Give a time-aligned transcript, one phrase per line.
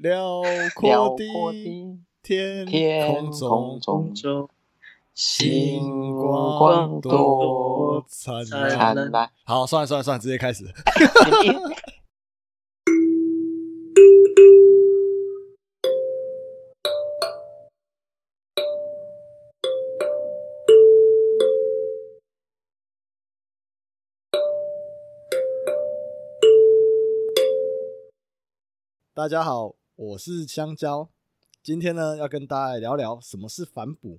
[0.00, 0.40] 辽
[0.74, 2.66] 阔的天
[3.36, 4.48] 空中，
[5.12, 8.02] 星光多。
[8.08, 8.42] 灿
[9.10, 9.30] 烂。
[9.44, 10.64] 好，算了算了算了，直接开始。
[29.12, 31.10] 大家好，我是香蕉。
[31.62, 34.18] 今天呢，要跟大家聊聊什么是反哺。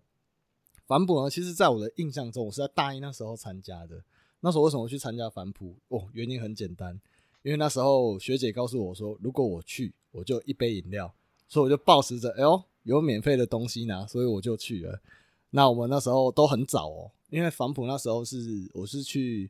[0.85, 4.03] 反哺呢，其实在我的印象中，我是在大一那时候参加的。
[4.41, 5.75] 那时候为什么去参加反哺？
[5.87, 7.01] 哦，原因很简单，
[7.41, 11.11] 因为那时候学姐告诉我说，如果我去，我就一杯饮料，
[11.47, 15.01] 所以我就抱持着，哎呦，有免费的东西拿，所以我就去了。
[15.49, 19.49] 那我们那时候都很早哦，因为反哺那时候是我是去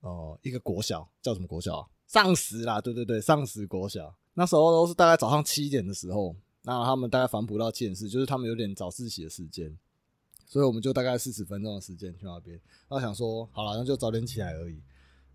[0.00, 1.88] 呃一个国小，叫什么国小啊？
[2.08, 4.12] 上实啦，对对对，上实国小。
[4.38, 9.76] 那时候都是大概早上七点的时候，那他们大概反哺到七点四，就是他们有点早自习的时间，
[10.46, 12.60] 所以我们就大概四十分钟的时间去那边。
[12.88, 14.80] 那想说，好了，那就早点起来而已。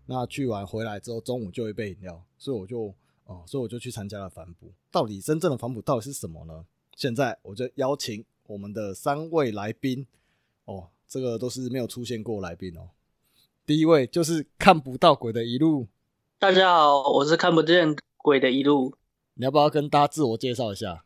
[0.06, 2.94] 那去完回来之后，中午就一杯饮料，所以我就
[3.26, 4.72] 哦、所以我就去参加了反哺。
[4.90, 6.64] 到底真正的反哺到底是什么呢？
[6.96, 10.06] 现在我就邀请我们的三位来宾
[10.64, 12.88] 哦，这个都是没有出现过来宾哦。
[13.66, 15.88] 第一位就是看不到鬼的一路，
[16.38, 17.94] 大家好，我是看不见
[18.24, 18.94] 鬼的一路。
[19.34, 21.04] 你要不要跟大家自我介绍一下？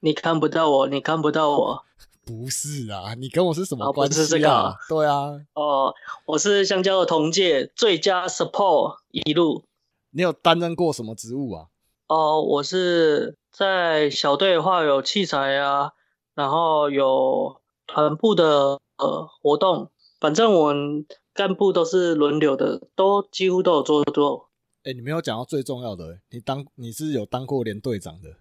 [0.00, 1.84] 你看不到我，你看不到我。
[2.26, 4.62] 不是啊，你跟我是什么哦不关系是这个啊？
[4.70, 5.94] 啊对啊，哦，
[6.24, 9.62] 我是香蕉的同届最佳 support 一路。
[10.10, 11.66] 你有担任过什么职务啊？
[12.08, 15.92] 哦，我是在小队的话有器材啊，
[16.34, 24.45] 然后有团部的呃活动，反正我们干部都是轮流的，都几乎都有做做。
[24.86, 28.36] 哎、你没有讲到最重要的、欸你当你是有当过连队长的。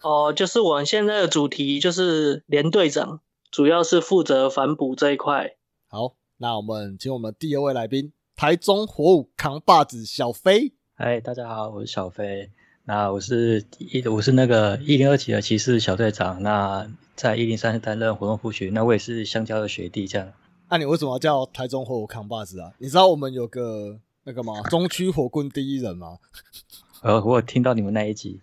[0.00, 5.56] 哦，就是我们现在的主题就是连队长，主要是负责反哺这一块。
[5.88, 10.72] 好，那我们请我们第二位来宾，台中火舞扛把子小飞。
[10.94, 12.52] 嗨，大家好，我是小飞。
[12.84, 16.44] 那我是一我是那个一零二级的骑士小队长。
[16.44, 20.32] 那在一零三担任活动副学，那我也是香蕉的学弟，这样。
[20.70, 22.72] 那、你为什么要叫台中火舞扛把子啊？
[22.78, 24.62] 你知道我们有个那个嘛？
[24.70, 26.18] 中区火棍第一人嘛？
[27.02, 28.40] 呃，我有听到你们那一集，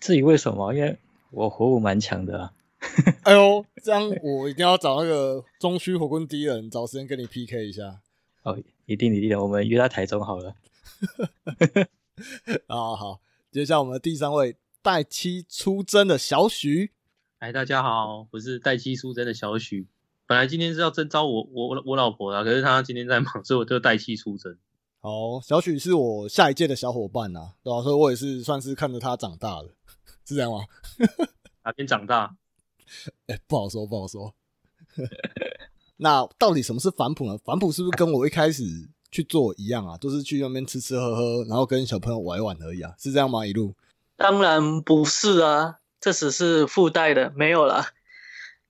[0.00, 0.74] 至于为什么？
[0.74, 0.98] 因为
[1.30, 2.52] 我火舞蛮强的、啊。
[3.24, 8.00] 哎呦，这样我一定要找那个中区火棍第一人，找时间跟你 PK 一下。
[8.42, 10.54] 哦，一定一定的，我们约在台中好了。
[12.66, 16.92] 啊，好，接下来我们的第三位带妻出征的小许。
[17.38, 19.86] 哎，大家好，我是带妻出征的小许。
[20.26, 24.56] 本来今天是要征召我我我老婆的，可是她今天在忙，所以我就带妻出征。
[25.02, 29.68] 好，小许是我下一届的小伙伴呐、对吧、所以我也是算是看着他长大的，
[30.26, 30.60] 是这样吗？
[31.64, 32.36] 哪边长大？
[33.28, 34.34] 哎、不好说，不好说。
[35.96, 37.38] 那到底什么是反哺呢？
[37.44, 38.62] 反哺是不是跟我一开始
[39.10, 39.96] 去做一样啊？
[39.96, 42.94] 都是去那边吃吃喝喝，然后跟小朋友玩一玩而已啊？
[42.98, 43.46] 是这样吗？
[43.46, 43.74] 一路
[44.16, 47.92] 当然不是啊，这只是附带的，没有啦。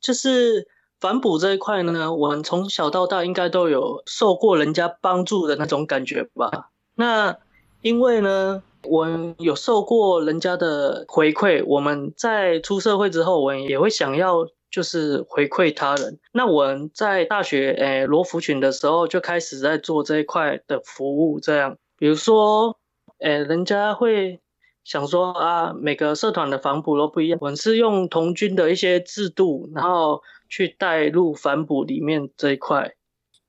[0.00, 0.68] 就是
[1.00, 6.70] 反哺这一块呢，我们从小到大应该都有受过人家帮助的那种感觉吧？
[6.94, 7.38] 那
[7.80, 16.18] 因为呢，我们有受过人家的回馈，我们在出社会之后，我们也会想要就是回馈他人。
[16.32, 22.76] 那我们在大学诶罗浮群的时候就开始在做这一块的服务，这样，比如说，
[23.20, 24.40] 诶，人家会
[24.84, 32.94] 想说啊，每个社团的反哺都不一样，我们是用童军的一些制度，然后去带入反哺里面这一块。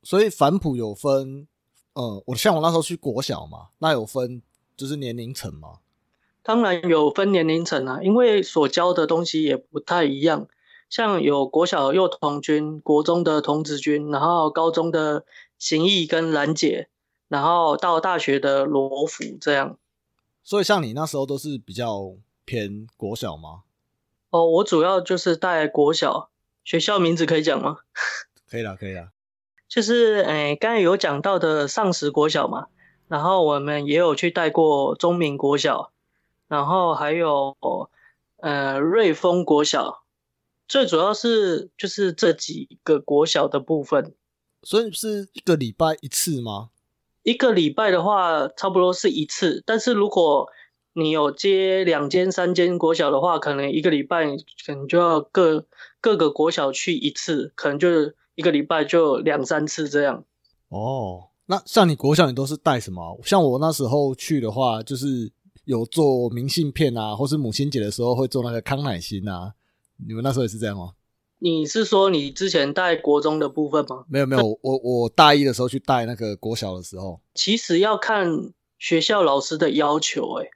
[0.01, 1.47] 所以反哺有分，
[1.93, 4.41] 呃，我像我那时候去国小嘛，那有分
[4.77, 5.79] 就是年龄层嘛。
[6.43, 10.47] 当然有分年龄层啊，因为所教的东西也不太一样。
[10.89, 15.23] 像有国小幼童军、国中的童子军，然后高中的
[15.57, 16.89] 行义跟兰姐，
[17.27, 19.77] 然后到大学的罗浮这样。
[20.43, 23.61] 所以像你那时候都是比较偏国小吗？
[24.31, 26.30] 哦，我主要就是带国小，
[26.63, 27.77] 学校名字可以讲吗？
[28.49, 29.11] 可以啦，可以啦。
[29.67, 32.67] 就是诶，刚才有讲到的上实国小嘛，
[33.07, 35.91] 然后我们也有去带过中明国小，
[36.47, 37.55] 然后还有
[38.37, 40.03] 呃瑞丰国小，
[40.67, 44.13] 最主要是就是这几个国小的部分。
[44.63, 46.69] 所以是一个礼拜一次吗？
[47.23, 50.49] 一个礼拜的话，差不多是一次，但是如果
[50.93, 54.25] 你有接两间、三间国小的话，可能一个礼拜
[54.65, 55.65] 可能就要各
[56.01, 60.25] 各个国小去一次，可能就是一个礼拜就两三次这样。
[60.69, 63.15] 哦，那像你国小你都是带什么啊？
[63.23, 65.31] 像我那时候去的话，就是
[65.65, 69.53] 有做明信片啊，或是母亲节的时候会做那个康乃馨啊。
[70.05, 70.93] 你们那时候也是这样吗？
[71.43, 74.05] 你是说你之前带国中的部分吗？
[74.07, 80.51] 没有没有，我我大一的时候去带那个国小的时候，其实要看学校老师的要求，诶，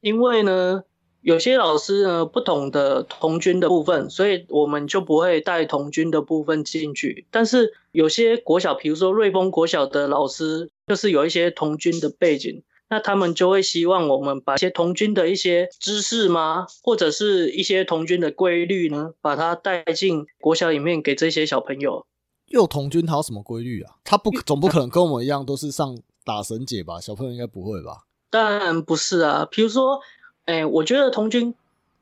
[0.00, 0.84] 因为呢，
[1.26, 7.26] 有些老师呢不懂的童军的部分，所以我们就不会带童军的部分进去。
[7.32, 12.62] 但是有些国小，比如说瑞丰国小的老师，就是有一些童军的背景。
[12.88, 22.06] 那他们就会希望我们把一些童军的一些知识吗，或者是一些童军的规律呢，把它带进国小里面给这些小朋友。
[22.46, 23.96] 幼童军他有什么规律啊？
[24.04, 27.00] 他不总不可能跟我们一样都是上打绳结吧？
[27.00, 28.04] 小朋友应该不会吧？
[28.30, 29.44] 当然不是啊。
[29.50, 29.98] 比如说，
[30.46, 31.54] 哎，我觉得童军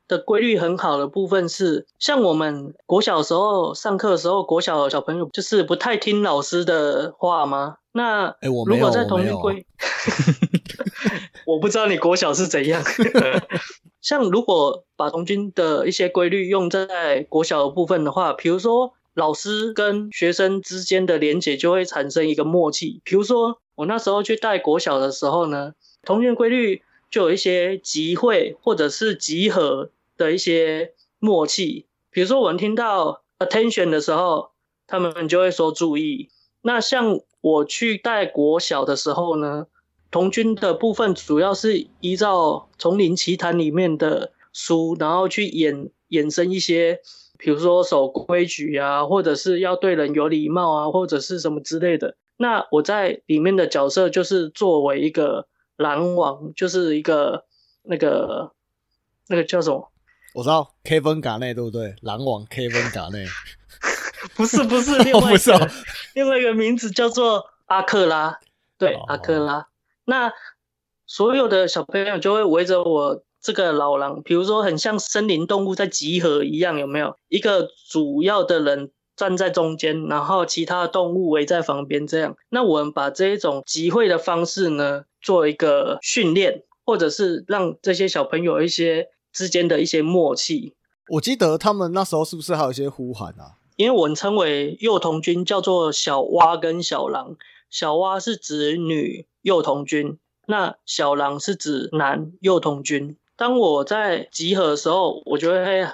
[0.07, 7.77] 的规律很好的部分是，像我们国小时候上课的时候，国小小朋友就是不太听老师的话吗？
[7.91, 9.65] 那哎，我如果在童军规，
[11.47, 12.83] 我不知道你国小是怎样。
[14.01, 23.01] 像如果把童军的一些规律用在国小的部分的话，比如说老师跟学生之间的连结就会产生一个默契。
[23.03, 25.71] 比如说我那时候去带国小的时候呢，
[26.03, 31.85] 童军规律就有一些集会或者是集合的一些默契。
[32.11, 34.51] 比如说我们听到 attention 的时候，
[34.87, 36.29] 他们就会说注意。
[36.61, 39.67] 那像我去带国小的时候呢，
[40.09, 42.41] 童军的部分主要是依照
[42.77, 47.01] 《丛林奇谈》里面的书，然后去衍衍生一些，
[47.37, 52.15] 比如说守规矩啊，或者是要对人有礼貌啊，或者是什么之类的。
[52.37, 57.45] 那我在里面的角色就是作为一个狼王，就是一个
[57.83, 58.51] 那个
[59.27, 59.91] 那个叫什么？
[60.33, 61.95] 我知道 Kevin 嘎内对不对？
[62.01, 63.25] 狼王 Kevin 嘎内。
[64.35, 65.71] 不是不是， 另外一个
[66.15, 68.39] 另外一个名字叫做阿克拉，
[68.77, 69.67] 对阿克拉。
[70.03, 70.33] 那
[71.05, 77.15] 所有的小朋友就会围着我这个老狼，比如说很像森林动物在集合一样，有没有？
[77.27, 82.35] 一个主要的人站在中间，然后其他的动物围在旁边，这样。
[82.49, 90.73] 那我们把这一种集会的方式呢，做一个训练，或者是让这些小朋友一些之间的一些默契。
[91.09, 93.57] 我记得他们那时候是不是还有一些呼喊啊？
[93.75, 97.35] 因为我们称为幼童军，叫做小蛙跟小狼。
[97.69, 100.17] 小蛙是指女幼童军，
[100.47, 103.17] 那小狼是指男幼童军。
[103.35, 105.85] 当我在集合的时候，我就会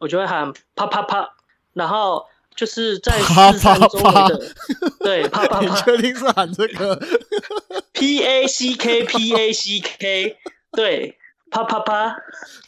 [0.00, 1.30] 我就会喊啪啪啪，
[1.72, 2.26] 然后
[2.60, 4.40] 就是在四散周围的，
[5.00, 5.66] 对啪啪啪。
[5.66, 7.00] 你确定是喊这个？
[7.94, 10.36] P A C K P A C K，
[10.70, 11.16] 对
[11.50, 12.14] 啪啪啪，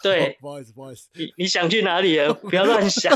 [0.03, 0.39] 对。
[0.41, 2.33] 不好意思，不好意思，你你想去哪里了？
[2.33, 3.15] 不要乱想。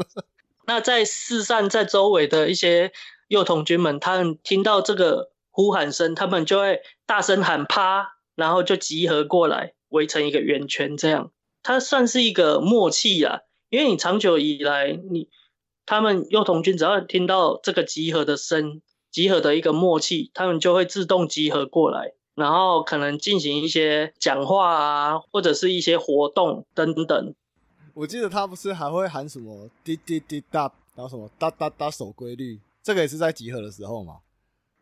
[0.66, 2.92] 那在四散在周围的一些
[3.28, 10.96] 幼童军们，他们听到这个呼喊声，他们就会大声喊“啪”，然后就集合过来，围成一个圆圈。
[10.96, 11.30] 这样，
[11.62, 13.40] 它算是一个默契啊。
[13.68, 15.28] 因为你长久以来，你
[15.86, 27.34] 他们幼童军只要听到这个集合的声，集合的一个默契，他们就会自动集合过来，然后可能进行一些讲话啊，或者是一些活动等等。
[27.94, 34.16] 我记得他不是还会喊什么滴滴滴哒，然后什么哒哒哒守规律，这个也是在集合的时候嘛？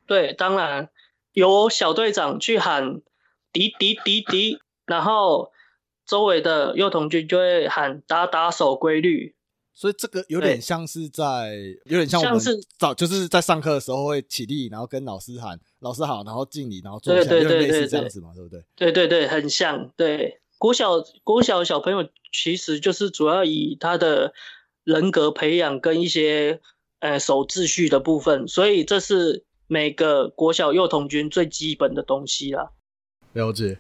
[0.07, 0.89] 对，当然
[1.35, 3.03] 由小队长去喊
[3.53, 5.53] 滴滴滴滴，然后
[6.07, 9.34] 周围的幼童军就会喊打打守规律。
[9.75, 12.41] 所以这个有点像是在，有点像我们
[12.79, 18.65] 早就是在上课的时候会起立，然后跟老师喊老师好，然后敬礼，然后坐下，对对类似这样子嘛，对不对？
[18.77, 20.41] 对对对，很像，对。
[20.57, 20.93] 国小
[21.25, 24.33] 国小小朋友其实就是主要以他的
[24.85, 26.61] 人格培养跟一些
[27.01, 32.71] 呃守秩序的部分，所以这是每个国小幼童军最基本的东西啦。
[33.33, 33.79] 了解。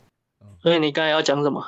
[0.61, 1.65] 所以你刚才要讲什么？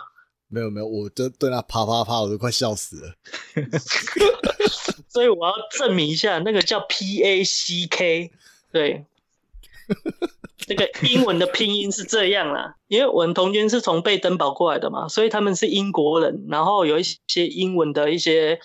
[0.48, 3.14] 没有没有，我就对他啪啪啪，我都快笑死了。
[5.08, 8.30] 所以我要证明一下，那个叫 P A C K，
[8.72, 9.04] 对。
[10.58, 18.58] 这个英文的拼音是这样啦，因为我们童军是从贝登堡过来的嘛，所以他们是英国人，然后有一些英文的一些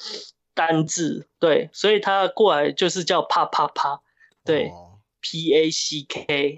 [0.55, 4.01] 单字，对，所以他过来就是叫啪啪啪，
[4.43, 4.71] 对
[5.19, 6.57] ，P A C K。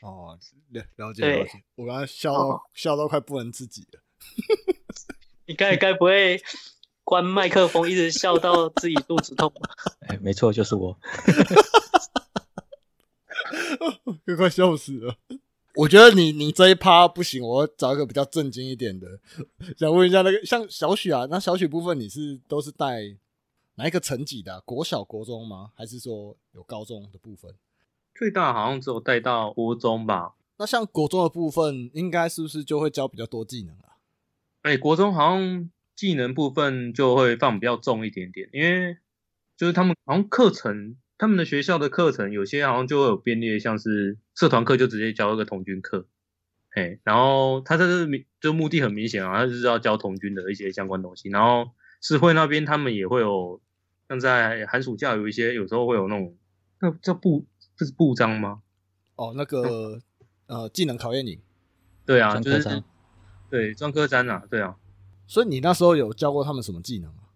[0.00, 0.38] 哦，
[0.72, 4.00] 了了解了解，我刚才笑到笑到快不能自己了。
[5.46, 6.40] 你该该不会
[7.04, 9.70] 关麦克风一直笑到自己肚子痛吧？
[10.08, 10.98] 哎，没错，就是我。
[14.24, 15.16] 都快笑死了！
[15.74, 19.06] 我觉得你你这一趴不行，我找一个比较正经一点的。
[19.76, 23.00] 想问一下，那个像小许啊，那小许部分你是都是带
[23.74, 24.60] 哪一个层级的？
[24.62, 25.72] 国小、国中吗？
[25.74, 27.54] 还是说有高中的部分？
[28.14, 30.34] 最大好像只有带到国中吧。
[30.62, 33.98] 那像国中的部分，应该是不是就会教比较多技能啊？
[34.60, 38.96] 哎，国中好像技能部分就会放比较重一点点，因为
[39.56, 46.06] 就是他们好像课程，他们的学校的课程有些好像就会有编列，像是社团课就直接教一个童军课，
[46.74, 53.60] 哎，然后他这是明就目的很明显啊，他就是要教童军的一些相关东西，然后市会那边他们也会有，
[54.08, 56.36] 像在寒暑假有一些有时候会有那种
[56.80, 58.62] 那叫部这是部章吗？
[59.16, 60.00] 哦，那个
[60.52, 61.40] 呃技能考验营，
[62.04, 62.82] 对啊，就是
[63.48, 64.76] 对专科三啊，对啊。
[65.26, 67.32] 所以你那时候有教过他们什么技能啊？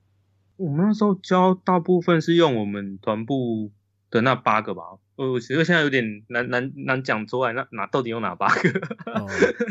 [0.57, 3.71] 我们那时候教大部分是用我们团部
[4.11, 4.83] 的那八个吧，
[5.17, 8.71] 呃，我觉得现在有点难难难讲出来，那哪到底有哪八个？
[9.13, 9.27] 哦，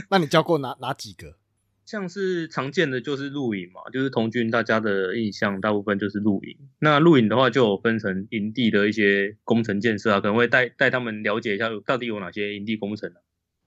[0.10, 1.36] 那你教过哪哪几个？
[1.86, 6.58] 像是常见的就是露营嘛，就是童军大家的印象大部分就是露营。
[6.80, 13.22] 那露营的话就有分成营地的一些工程建设啊，可能会带带他们了解一下到底有哪些营地工程啊，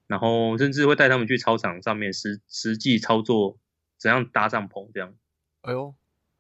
[0.09, 3.57] 然后甚至会带他们去操场上面实实际操作
[3.97, 5.15] 怎样搭帐篷这样。
[5.61, 5.95] 哎呦，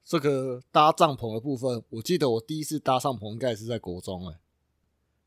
[0.04, 4.38] 这个搭帐篷的部分，我记得我第一次搭帐篷应该是在国中哎、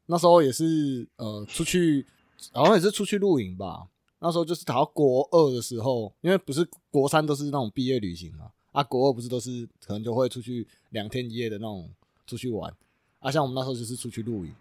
[0.08, 2.06] 那时候也是呃出去，
[2.52, 3.88] 好像也是出去露营吧。
[4.20, 11.90] 那时候就是考到国二的时候，因为不是国三都是那种毕业旅行嘛，啊，国二不是都是可能就会出去两天一夜的那种
[12.26, 12.76] 出去玩，
[13.20, 14.54] 啊，像我们那时候就是出去露营。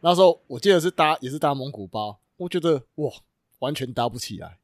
[0.00, 3.10] 那时候我记得是搭也是搭蒙古包，我觉得哇，
[3.60, 4.58] 完全搭不起来。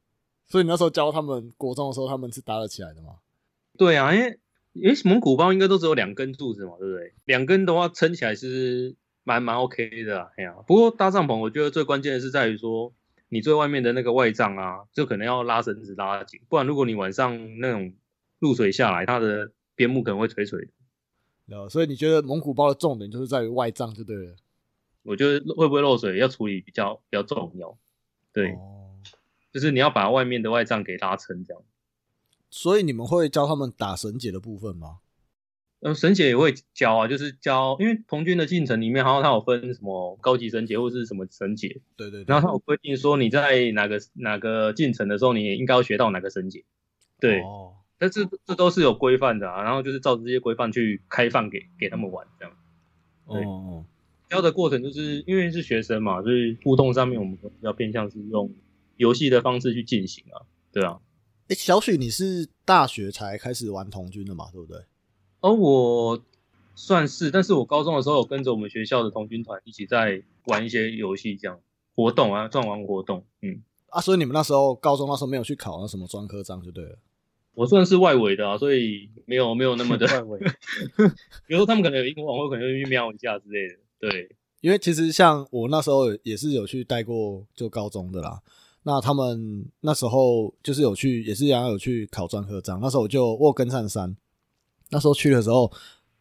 [0.47, 3.19] 所以你那时候教他们国中的时候，他们是搭得起来的吗？
[3.77, 4.37] 对啊，因为
[4.91, 7.13] 诶蒙古包应该都只有两根柱子嘛，对不对？
[7.25, 12.93] 两根的话撑起来是蛮蛮 OK 的、啊，哎呀、不过搭帐篷，我觉得最关键的是在于说，
[13.29, 17.93] 你最外面的那个外帐啊，就可能要拉绳子拉紧，不然如果你晚上那种
[18.39, 20.71] 露水下来，它的边幕可能会垂垂的。
[21.55, 24.35] 呃，所以你觉得蒙古包的重点就是在于外帐就对了。
[25.03, 27.77] 我觉得会不会漏水要处理比较比较重要，
[28.33, 28.99] 对，哦，
[29.51, 31.63] 就是你要把外面的外帐给拉撑这样。
[32.49, 34.99] 所以你们会教他们打绳结的部分吗？
[35.83, 42.25] 嗯，绳结也会教啊，就是教，因为童军的进程里面，好像它有分什么高级绳结或是什么绳结，对对对。
[42.27, 46.63] 然后它有规定说你在哪个哪个进程的时候，你应该要学到哪个绳结，
[47.19, 52.53] 对，哦，但是这都是有规范的啊，然后就是照着这些规范去开放给给他们玩这样。
[53.25, 53.85] 哦，
[54.31, 58.49] 教的过程就是因为是学生嘛，所以互动上面我们比较偏向是用
[58.95, 60.99] 游戏的方式去进行啊，对啊。
[61.49, 64.45] 哎，小许，你是大学才开始玩童军的嘛？
[64.53, 64.79] 对不对？
[65.41, 66.23] 哦我
[66.75, 71.59] 算是，但是我高中的时候有跟着我们学校的童军团一起在玩一些游戏，这样
[71.93, 73.25] 活动啊，转玩活动。
[73.41, 76.97] 嗯，啊，所以你们那时候高中那时候没有去考那什么专科章就对了。
[77.53, 80.39] 我算是外围的啊，所以没有没有那么的， 外围
[81.45, 83.75] 比如说他们可能有英文网，或可能会去瞄一下之类的。
[84.01, 88.41] 对，因为其实像我那时候也是有去带过就高中的啦，
[88.83, 92.79] 那他们那时候就是有去，也是一样有去考专科章。
[92.81, 94.17] 那时候我就我有跟上山，
[94.89, 95.71] 那时候去的时候，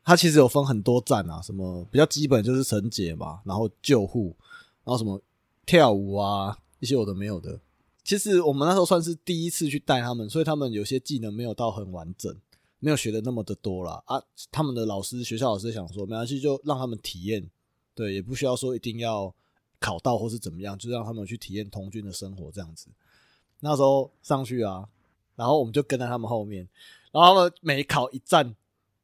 [0.05, 4.37] 他其实有分很多站啊，什么比较基本就是绳结嘛，然后救护，
[4.85, 5.21] 然后什么
[5.65, 7.59] 跳舞啊，一些有的没有的。
[8.03, 12.35] 其实我们那时候算是第一次去带他们，所以他们有些技能没有到很完整，
[12.79, 14.03] 没有学的那么的多啦。
[14.07, 14.21] 啊。
[14.51, 17.49] 他们的老师，学校老师想说，没关系，就让他们体验，
[18.01, 19.35] 对，也不需要说一定要
[19.79, 22.89] 考到或是怎么样，就让他们去体验童军的生活这样子。
[23.61, 24.89] 那时候上去啊，
[25.37, 26.67] 然后我们就跟在他们后面，
[27.13, 28.57] 然后他们每考一站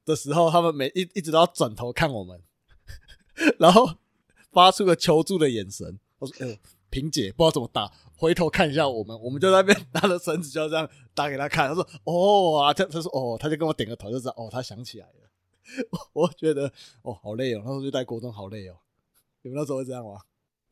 [0.06, 2.40] 的时候，他们每一一直都要转头看我们，
[3.60, 3.96] 然后
[4.50, 5.98] 发出个求助的眼神。
[6.18, 6.56] 我说：“哎呦，
[6.88, 11.68] 萍姐不知道怎么打，回头看一下我们。”我们就在那边 拿着绳子就这样打给他看。
[11.68, 15.30] 他说：“哦啊，他他说哦，他就跟我点个头，就知道哦，他想起来了。
[16.14, 16.72] 我”我觉得
[17.02, 18.76] 哦，好累哦，那时候就带国中好累哦。
[19.46, 20.22] 你们那时候会这样吗？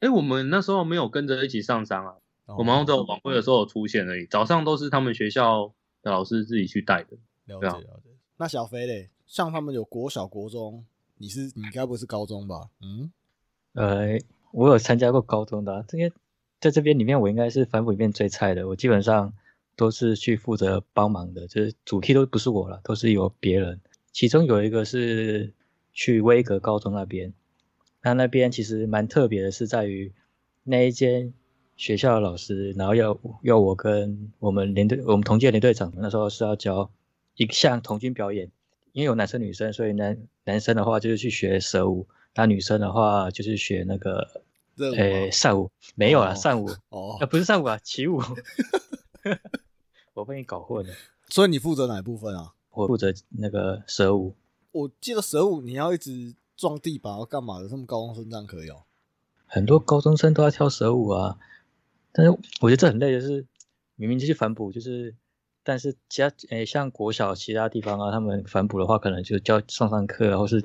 [0.00, 2.16] 哎，我们那时候没有跟着一起上山啊，
[2.46, 7.16] 哦我们好像只有晚会的时候有出现而已，早上都是他们学校的老师自己去带的。
[7.44, 8.10] 了解了解。
[8.36, 10.84] 那小飞嘞，像他们有国小、国中，
[11.18, 12.68] 你是你该不是高中吧？
[12.80, 13.12] 嗯，
[13.74, 14.18] 呃，
[14.50, 16.10] 我有参加过高中的、啊，这些
[16.58, 19.32] 在这边里面我应该是反哺里面最菜的，我基本上
[19.76, 23.80] 都是去负责帮忙的，就是主题都不是我了，都是由别人。
[24.10, 25.52] 其中有一个是
[25.92, 27.32] 去威格高中那边，
[28.04, 30.12] 那那边其实蛮特别的，是在于
[30.62, 31.32] 那一间
[31.74, 36.90] 学校的老师，然后要要我跟我们连队我们同届连队长那时候是要教
[37.34, 38.52] 一项童军表演，
[38.92, 44.42] 因为有男生女生，所以男男生的话就是去学蛇舞，那女生的话就是学那个
[44.76, 48.20] 热舞诶吗扇舞，没有啦，哦扇舞哦啊，不是扇舞啊，起舞，
[50.12, 50.92] 我被你搞混了，
[51.28, 52.52] 所以你负责哪一部分啊？
[52.70, 54.34] 我负责那个蛇舞。
[54.72, 57.68] 我记得蛇舞你要一直撞地板要干嘛的？
[57.68, 58.84] 他们高中生这样可以哦、
[59.46, 61.38] 很多高中生都要跳蛇舞啊，
[62.12, 62.30] 但是
[62.60, 63.46] 我觉得这很累，就是
[63.96, 65.14] 明明就是反哺，就是
[65.62, 70.64] 但是其他诶像国小其他地方啊，他们反哺的话，可能就教上上课啊，或是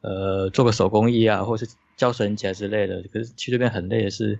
[0.00, 3.02] 呃做个手工艺啊，或是教绳结之类的。
[3.12, 4.38] 可是去这边很累的是，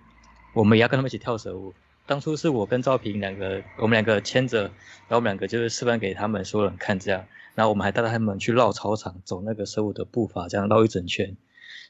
[0.54, 1.72] 我们也要跟他们一起跳蛇舞。
[2.06, 7.24] 当初是我跟赵平两个，我们两个牵着，然后我们两个就是示范给他们所有人看这样，
[7.54, 11.36] 然后我们还带着他们去绕操场，走那个蛇舞的步伐，这样绕一整圈。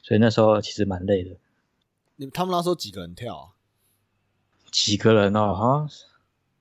[0.03, 1.35] 所以那时候其实蛮累的。
[2.17, 3.49] 你他们那时候几个人跳啊？
[4.71, 5.53] 几个人哦？
[5.53, 5.89] 好像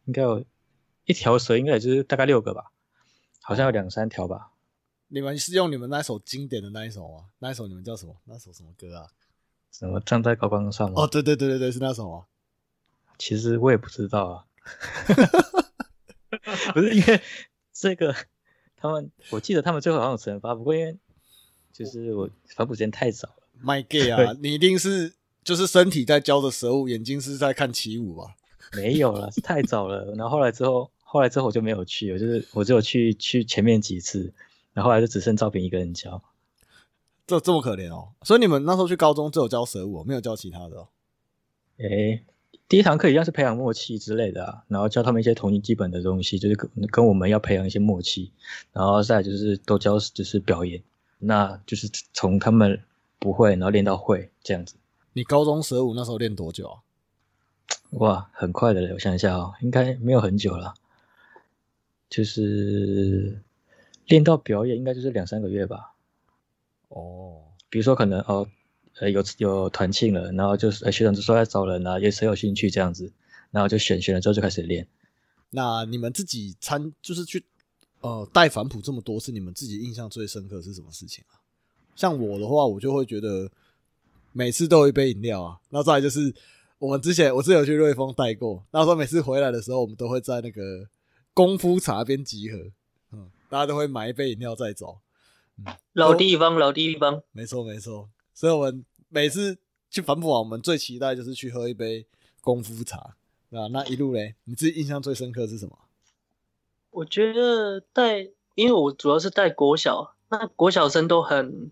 [0.07, 0.45] 应该有
[1.05, 2.71] 一条蛇，应该也就是大概六个吧，
[3.43, 4.53] 好像有两三条吧。
[5.09, 7.27] 你们是用你们那首经典的那一首吗？
[7.39, 8.17] 那一首你们叫什么？
[8.25, 9.09] 那首什么歌啊？
[9.71, 11.03] 什么站在高岗上吗？
[11.03, 12.27] 哦，对对对对对，是那首啊。
[13.19, 14.47] 其实我也不知道啊，
[16.73, 17.21] 不是因为
[17.73, 18.15] 这个，
[18.85, 20.95] 他们我记得他们最后好像有惩罚，不过因为
[21.73, 23.49] 就是我反哺时间太早了。
[23.65, 28.37] My gay 啊，你一定是就是身体在教的蛇舞，眼睛是在看起舞吧？
[28.77, 30.15] 没有了，是太早了。
[30.17, 34.31] 然后后来之后，后来之后我就没有去，我就是我只有去去前面几次，
[34.75, 36.23] 然后后来就只剩赵平一个人教。
[37.27, 40.89] 这这么可怜哦，所以你们那时候去高中只有教蛇舞，没有教其他的哦。
[41.79, 42.23] 诶。
[42.67, 48.33] 第一堂课一样是培养默契之类的啊，然后教他们一些同音基本的东西，就是跟跟我们要培养一些默契，
[48.73, 50.83] 然后再就是都教就是表演，
[51.19, 52.81] 那就是从他们
[53.19, 54.77] 不会，然后练到会这样子。
[55.13, 56.81] 你高中蛇舞那时候练多久啊？
[57.91, 60.75] 哇，很快的，我想一下哦，应该没有很久了，
[62.09, 63.43] 就是
[64.07, 65.93] 练到表演应该就是两三个月吧。
[66.89, 68.49] 哦，比如说可能哦。
[69.01, 73.13] 呃，有有团庆了，然后就是学长就说要找人啊，也谁有兴趣这样子，
[73.51, 74.87] 然后就选选了之后就开始练。
[75.51, 77.45] 那你们自己参就是去
[78.01, 81.39] 呃带反哺这么多次，你们自己印象最深刻是什么事情啊？
[81.97, 83.51] 像我的话，我就会觉得
[84.33, 85.59] 每次都有一杯饮料啊。
[85.71, 86.35] 那再来就是
[86.79, 90.89] 我们之前我之前有去瑞丰带过，那时候每次回来的时候，我们都会在那个
[91.33, 92.59] 功夫茶边集合，
[93.13, 94.99] 嗯，大家都会买一杯饮料再走。
[95.59, 98.09] 嗯，老地方，老地方，没错没错。
[98.35, 99.57] 所以我们每次
[99.89, 102.05] 去反哺网，我们最期待就是去喝一杯
[102.41, 102.99] 功夫茶，
[103.53, 105.79] 啊，那一路嘞，你自己印象最深刻是什么？
[106.91, 111.71] 我觉得带，因为我主要是带国小，那国小生都很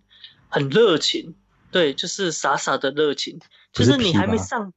[0.48, 1.35] 很热情，
[1.72, 3.40] 对，就是傻傻的热情，
[3.72, 4.72] 就是你还没上，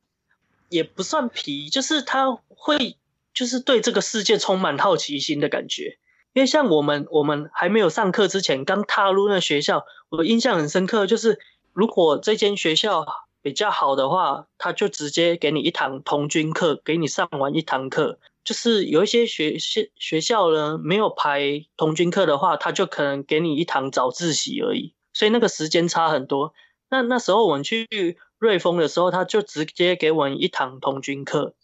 [0.69, 2.97] 也不算皮，就是他会，
[3.31, 5.99] 就是对这个世界充满好奇心的感觉。
[6.33, 11.39] 因为像我们，我们还没有上课之前，刚踏入那学校，我印象很深刻，就是。
[11.75, 13.05] 如果这间学校
[13.41, 18.17] 比较好的话，他就直接给你一堂童军课，给你上完一堂课。
[18.45, 26.53] 就是有一些学学学校呢，没有排童军课的话，他就可能给你一堂早自习而已，所以那个时间差很多。
[26.89, 27.85] 那那时候我们去
[28.39, 31.55] 瑞丰的时候，他就直接给我们一堂童军课，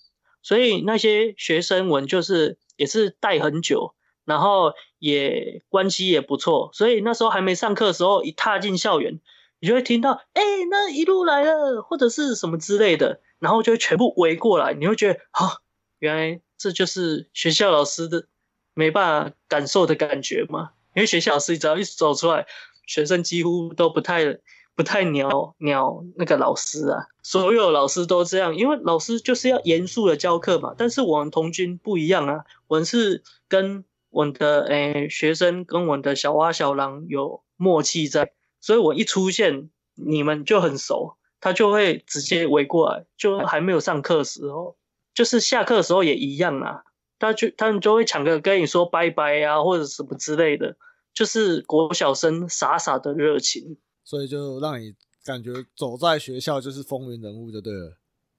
[0.44, 3.96] 所以那些学生们就是也是带很久，
[4.26, 9.22] 然后也关系也不错，所以那时候还没上课的时候，一踏进校园。
[9.62, 14.74] 你就会听到，哎，那一路来了，或者是什么之类的，然后就会全部围过来。
[14.74, 15.62] 你会觉得，哦，
[16.00, 18.26] 原来这就是学校老师的
[18.74, 20.72] 没办法感受的感觉嘛？
[20.96, 22.48] 因为学校老师只要一走出来，
[22.88, 24.40] 学生几乎都不太
[24.74, 27.06] 不太鸟鸟那个老师啊。
[27.22, 30.74] 所有老师都这样，因为老师就是要严肃的教课嘛。
[30.76, 38.32] 但是我们童军不一样啊，我们是跟我们的诶学生跟我们的小蛙小狼有默契在。
[38.62, 43.06] 所以我一出现，你们就很熟，他就会直接围过来。
[43.18, 44.78] 就还没有上课时候，
[45.14, 46.84] 就是下课的时候也一样啊。
[47.20, 50.78] 他就他们就会抢着跟你说拜拜啊，或者什么之类的，
[51.14, 53.78] 就是国小生傻傻的热情。
[54.04, 57.98] 所以就让你感觉走在学校就是风云人物就对了。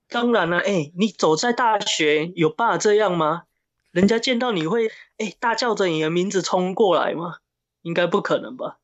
[0.08, 3.44] 当然了，哎，你走在大学有办法这样吗？
[3.92, 7.36] 人家见到你会哎大叫着你的名字冲过来吗？
[7.82, 8.78] 应该不可能吧。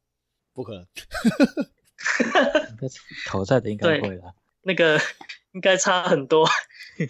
[0.59, 0.85] 不可能，
[3.29, 4.35] 讨债的应该会啦。
[4.63, 4.99] 那个
[5.55, 6.45] 应该差很多。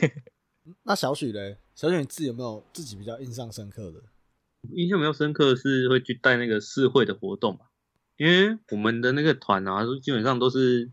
[0.85, 4.03] 那小许嘞，小许你自己有没有自己比较印象深刻的？
[4.75, 7.61] 印象比较深刻的是会去带那个市会的活动嘛，
[8.19, 10.91] 因为我们的那个团啊，基本上都是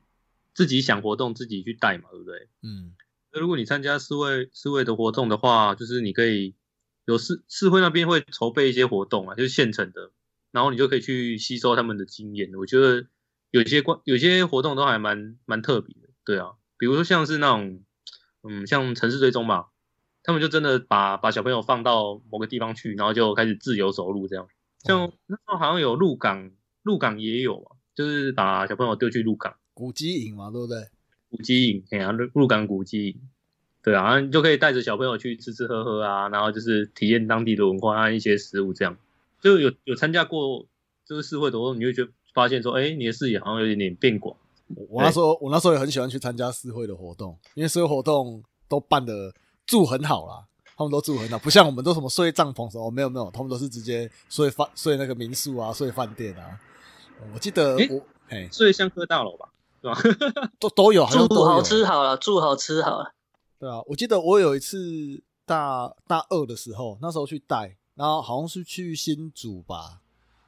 [0.53, 2.47] 自己想活动自己去带嘛，对不对？
[2.63, 2.95] 嗯。
[3.33, 6.55] 那如果你参加市会市会的活动的话，就是你可以
[7.03, 10.11] 有市市会那边会筹备一些活动啊，就是现成的。
[10.55, 13.05] 然后你就可以去吸收他们的经验，我觉得
[13.51, 17.83] 有些关有些活动都还蛮蛮特别的，对啊，比如说像是那种，
[18.41, 19.65] 嗯，像城市追踪嘛，
[20.23, 24.47] 他们就真的把把小朋友放到某个地方去，然后就开始自由走路这样。
[24.83, 26.51] 像那时候好像有鹿港，
[26.83, 29.57] 鹿港也有啊，就是把小朋友丢去鹿港。
[29.73, 30.87] 古迹营嘛，对不对？
[31.29, 33.21] 古迹营，哎呀，鹿鹿港古迹营，
[33.83, 38.97] 对啊，你就可以带着小朋友去吃吃喝喝啊，然后就是体验当地的文化啊一些食物，这样
[39.45, 40.65] 就有有参加过
[41.05, 44.35] 这个市会的活动，你会觉得发现说，哎，你的视野好像有点点变广。
[44.89, 49.31] 我那时候我那时候也很喜欢去参加市会的活动，因为市会活动都办的
[49.67, 50.43] 住很好啦，
[50.75, 56.59] 他们都住很好，不像我们都什么睡帐篷什么，没有没有，他们都是直接睡饭睡那个民宿啊，睡饭店啊。
[57.31, 59.95] 我记得诶我嘿睡香科大楼吧，是吧？
[60.59, 63.13] 都都有，好像都有住好吃好了，住好吃好了。
[63.59, 70.01] 对啊，我记得我有一次大大二的时候，那时候去带，然后好像是去新竹吧，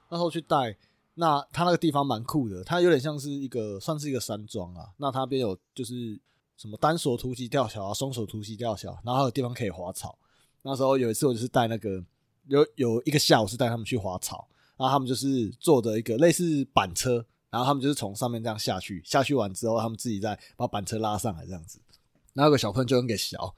[0.09, 0.77] 那时候去带，
[1.15, 6.19] 那它那个地方蛮酷的，它有点像是一个算是一个山庄啊，那它边有就是
[6.57, 10.17] 什么单索突击吊桥啊，双手突击吊桥，然后还有地方可以滑草。
[10.61, 12.03] 那时候有一次我就是带那个
[12.47, 21.79] 有有一个下午是带他们去滑草，然后他们就是坐的一个类似板车，然后他们就是从上面这样下去，下去完之后他们自己再把板车拉上来这样子。
[22.33, 23.55] 然后有个小朋友就很给小，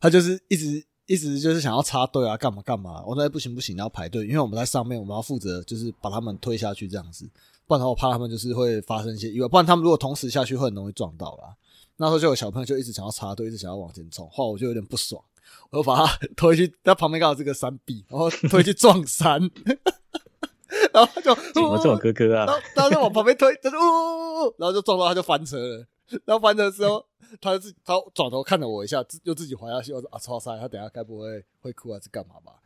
[0.00, 3.02] 他就是一直一直就是想要插队啊，干嘛干嘛。
[3.04, 7.28] 我说不行不行，要排队，因为我们在上面，我们要负责就是把他们推下去这样子，
[7.66, 11.52] 不然的话我怕他们就是会发生一些意外，不然他们如果同时下去会很容易撞到啦。
[11.96, 15.20] 那时候就有小朋友就一直想要插队，一直想要往前冲，后来我就有点不爽，
[15.70, 19.40] 我就把他 推去，他旁边刚好这个山壁，然后推去撞山，
[20.94, 22.46] 然后他就怎么这种哥哥啊？
[22.46, 25.84] 然后他就往旁边推，他就呜呜呜，然后就撞到他就翻车了。
[26.24, 27.04] 然后翻的时候，
[27.40, 29.92] 他就自他转头看了我一下，自又自己滑下去。
[29.92, 32.60] 我说啊，超塞，他等下该不会会哭还是干嘛吧？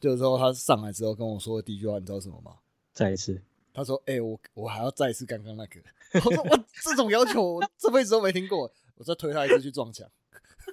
[0.00, 2.52] 就是说他上来之后跟我说的第一句话，你知道什么吗？
[2.92, 3.40] 再一次，
[3.72, 5.80] 他说：“哎、我我还要再一次刚刚那个。
[6.14, 10.08] ”我说：“我这种要求我这辈子都没听过。”我再推他一次去撞墙。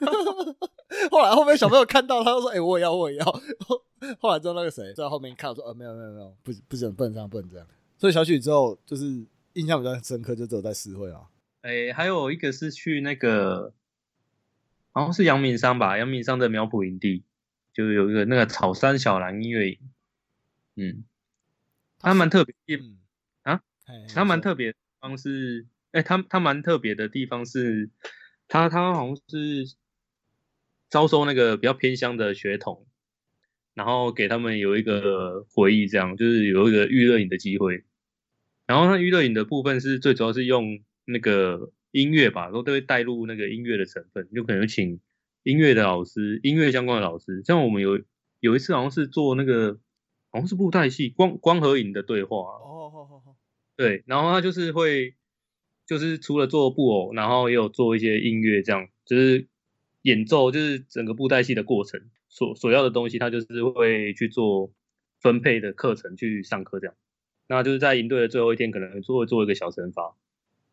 [1.11, 3.25] 后来后面小朋友看到，他就说：“哎、我也要，我也要。
[4.19, 11.21] ”后来之后那个谁在后面看，我说：“呃，没有没有没有，不不行，不能这样，不能这样。”所以小许之后就是印象比较深刻，就只有在诗会啊。
[11.65, 13.73] 哎，还有一个是去那个，
[14.91, 17.23] 好像是阳明山吧，阳明山的苗圃营地，
[17.73, 19.80] 就有一个那个草山小蓝音乐营，
[20.75, 21.04] 嗯，
[21.97, 22.99] 它蛮特别的，嗯
[23.41, 27.89] 啊，嘿它蛮特别的地方是，哎，它它蛮特别的地方是，
[28.47, 29.75] 它它好像是
[30.91, 32.86] 招收那个比较偏乡的血统，
[33.73, 37.84] 然后给他们有一个回忆，这样就是有一个娱乐营的机会。
[38.67, 44.99] 然后它娱乐营的部分是最主要是用那个音乐吧，都都会带入那个音乐的成分，就可能请
[45.43, 47.41] 音乐的老师、音乐相关的老师。
[47.43, 48.01] 像我们有
[48.39, 49.79] 有一次好像是做那个
[50.31, 53.35] 好像是布袋戏光光和影的对话，哦，好好好，
[53.77, 55.15] 对，然后他就是会，
[55.85, 59.47] 就是除了做布偶，然后也有做一些音乐，这样就是
[60.01, 64.71] 演奏，就是整个布袋戏的过程所所要的东西，他就是会去做
[65.21, 66.95] 分配的课程去上课这样。
[67.47, 70.15] 那就是在营队的最后一天，可能做做一个小惩罚。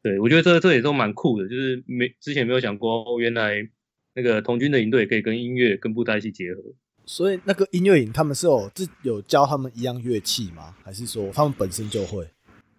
[0.03, 3.69] 对我觉得这这也都蛮酷的，就是没之前没有想过，哦，原来
[4.15, 6.61] 那个童军的营队也可以跟音乐跟布袋戏结合。
[7.05, 10.75] 所以那个音乐营他们是有自有教他们一样乐器吗？
[10.85, 12.29] 还是说他们本身就会？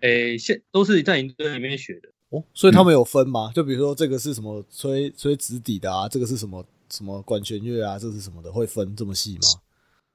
[0.01, 2.09] 诶，现都是在营队里面学的。
[2.29, 3.51] 哦，所以他们有分吗？
[3.53, 9.61] 就比如说这个是什么吹吹直笛的啊，这个是什么什么管弦乐啊，这是什么的，会分这么细吗？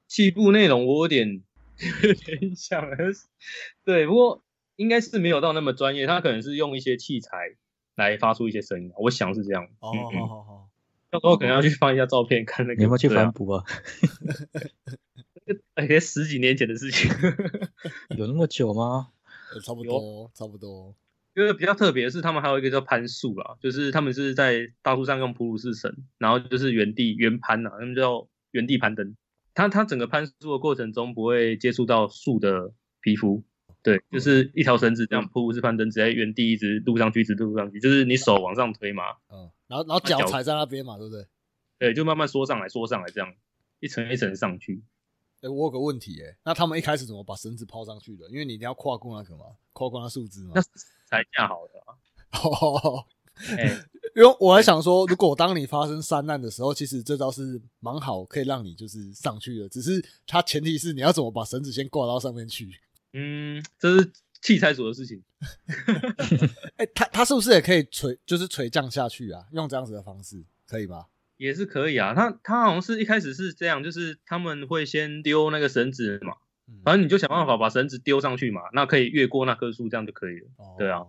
[0.07, 1.27] 细部内容我有点
[2.03, 2.83] 有点想，
[3.85, 4.43] 对，不过
[4.79, 7.57] 应该是没有到那么专业，他可能是用一些器材
[7.95, 9.67] 来发出一些声音，我想是这样。
[9.81, 10.69] 哦，好好好，
[11.09, 12.77] 到时候可能要去翻一下照片，看那个。
[12.77, 13.65] 你有没有去反哺啊？
[15.75, 17.11] 而且十几年前的事情。
[18.17, 19.09] 有那么久吗？
[19.53, 20.95] 呃差不多差不多。
[21.35, 29.17] 因为比较特别的是，他们还有一个叫攀树啦，就是他们是在大树上用普鲁士绳，然后就是原地原攀呐、他们叫原地攀登。
[29.53, 33.43] 它它整个攀树的过程中不会接触到树的皮肤，
[33.81, 41.25] 对，就是一条绳子这样瀑布式攀登，直接原地一直撸上去，一直撸上去，就是你手往上推嘛，嗯，然后然后脚脚踩在那边嘛，对不对？
[41.77, 43.33] 对，就慢慢缩上来，缩上来这样，
[43.79, 44.83] 一层一层上去。
[45.41, 48.27] 哎、我有个问题、哎，那他们一开始怎么把绳子抛上去的？
[48.29, 50.61] 因为你一定要跨过那个嘛，跨过那树枝嘛那。
[51.09, 51.95] 才架好的啊，
[52.43, 53.05] 哦，
[53.57, 53.65] 哎、
[54.15, 59.69] 因为我还想说，如果当你发生山难的时候，其实这招是蛮好，可以让你就是上去的。
[59.69, 62.69] 只是它前提是你要怎么把绳子先挂到上面去。
[63.13, 65.23] 嗯，这是器材组的事情。
[66.77, 69.45] 哎、他他是不是也可以垂，就是垂降下去啊？
[69.51, 71.05] 用这样子的方式可以吗？
[71.37, 76.33] 也是可以啊，他他好像是一开始是这样，就是他们会先丢那个绳子嘛，
[76.67, 80.47] 嗯反正你就想办法把绳子丢上去嘛，那可以越过那棵树，这样就可以了。
[80.57, 81.03] 哦对啊，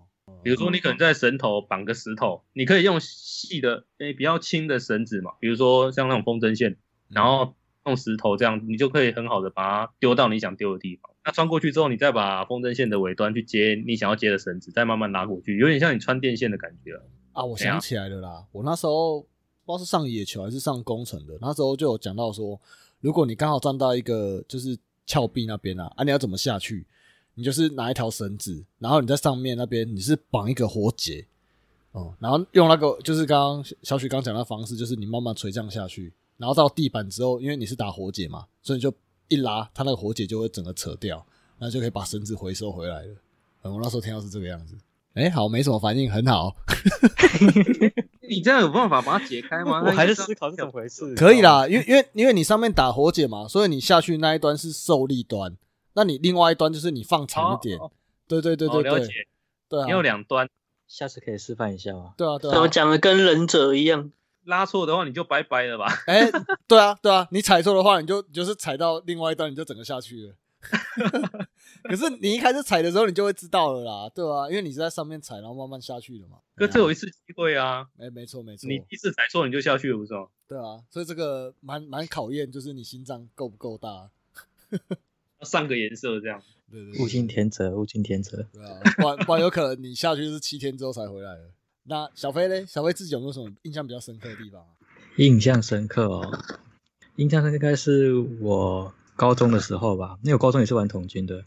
[0.44, 6.76] 比如说你可能在绳头绑个石头，你可以用细的诶比较轻的绳子嘛，比如说像那种风筝线，
[7.08, 11.09] 然后用石头这样，你就可以很好的把它丢到你想丢的地方。
[11.24, 17.02] 那穿过去之后，你再把风筝线的尾端去接你想要接的绳子，再慢慢拉过去，有点像你穿电线的感觉了。
[17.32, 19.30] 啊，我想起来了啦，我那时候不知
[19.66, 22.60] 不知道是上野球还是上工程的，那时候就有讲到说，
[23.00, 26.84] 如果你刚好站到一个就是峭壁那边啊，啊，你要怎么下去？
[27.34, 31.24] 你就是拿一条绳子，然后你在上面那边你是绑一个活结，
[31.92, 38.92] 哦，然后用那个就是刚刚小许刚讲的方式，就是你慢慢垂降下去，然后到地板之后，因为你是打活结嘛，所以你就
[39.30, 41.24] 一拉，它那个活结就会整个扯掉，
[41.58, 43.14] 然后就可以把绳子回收回来了。
[43.62, 44.74] 嗯，我那时候听到是这个样子。
[45.14, 46.54] 哎、好，没什么反应，很好，
[48.28, 49.82] 你这样有办法把它解开吗？
[49.84, 51.14] 我还是思考是怎么回事。
[51.16, 55.56] 可以啦，因为因为因为你上面打活结嘛，所以你下去那一端是受力端，
[55.94, 57.90] 那你另外一端就是你放长一点，哦
[58.28, 59.12] 对对对哦了对对，解，
[59.68, 60.48] 对啊，你有两端，
[60.86, 62.14] 下次可以示范一下吗？
[62.16, 64.12] 对啊对啊怎么啊，讲的跟忍者一样？
[64.44, 65.86] 拉错的话你就拜拜了吧。
[66.06, 66.30] 哎、
[66.66, 70.34] 对啊对啊，你踩错的话，你就你就是踩到另外一端，你就整个下去了。
[71.84, 76.38] 可是你一开始踩的时候，你就会知道了啦，对啊，因为你是在上面踩，然后慢慢下去的嘛。
[76.54, 80.26] 哥，只有一次机会啊，哎、没错没错，你第一次踩错你就下去了，不是吗？
[80.46, 84.10] 对啊，所以这个蛮蛮考验，就是你心脏够不够大。
[85.38, 86.42] 要 上个颜色这样。
[86.70, 88.46] 对对对物竞天择，物竞天择。
[88.52, 91.50] 对啊，不然 不然有可能你下去是七天之后才回来了。
[91.90, 94.64] 那小飞嘞，小飞自己有没有什么印象比较深刻的地方？
[95.16, 96.38] 印象深刻哦，
[97.16, 101.38] 印象深刻应该是我高中的时候吧，因为我高中也是玩童军的，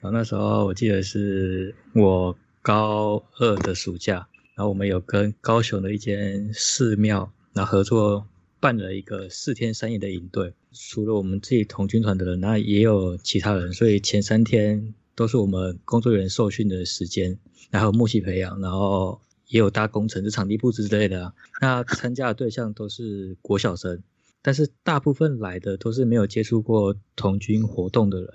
[0.00, 4.26] 然后那时候我记得是我高二的暑假，
[4.56, 8.26] 然后我们有跟高雄的一间寺庙，然后合作
[8.58, 17.38] 办了一个四天三夜的营队，除了我们自己童军团的人，那也有其他人，所以前三天都是我们工作人员受训的时间，
[17.70, 19.20] 然后默契培养，然后
[19.54, 21.32] 也有搭工程、就场地布置之类的啊。
[21.60, 24.02] 那参加的对象都是国小生，
[24.42, 28.28] 但是大部分来的都是没有接触过童军活动的人。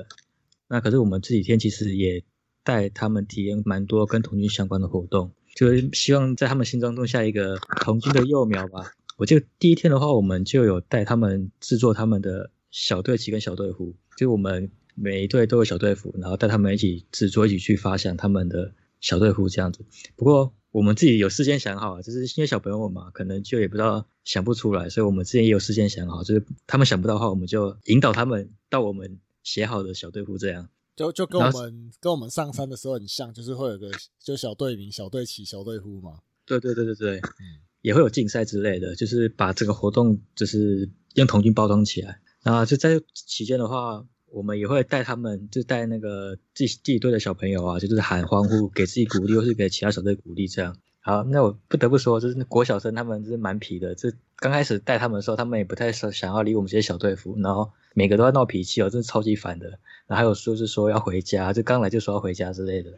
[0.69, 2.23] 那可是我们这几天其实也
[2.63, 8.93] 带他们体验蛮多跟童军相关的活动，就是希望在他们心中种下一个童军的幼苗吧。
[9.17, 19.83] 我记得第一天的话，我们就有带他们制作他们的小队旗跟小队服，就我们每一队都有小队服，然后带他们一起制作，一起去发想他们的小队服这样子。
[20.15, 30.69] 不过我们自己有事先想好，就是因为小朋友嘛，可能就也不知道想不出来，所以我们之前也有事先想好，就是他们想不到的话，我们就引导他们到我们写好的小队服这样。
[30.95, 36.19] 就就跟我们跟我们上山的时候很像，就是会有个就小队名、小队旗、小队呼嘛。
[36.45, 42.19] 对对对对对，嗯也会有竞赛之类的，就是把这个活动就是用童军包装起来。
[42.43, 50.75] 然后就在期间的话，我们也会带他们，就带那个自己自己队的小朋友啊，就是喊欢呼，给自己鼓励，或是给其他小队鼓励这样。
[51.01, 59.79] 好，那我不得不说，就是国小生他们就是蛮皮的，就刚开始带他们的时候，他们也不太想想要理我们这些小队服，然后每个都在闹脾气哦，真的超级烦的。
[60.07, 62.91] 然后还有说是说要回家，就刚来就说要回家之类的。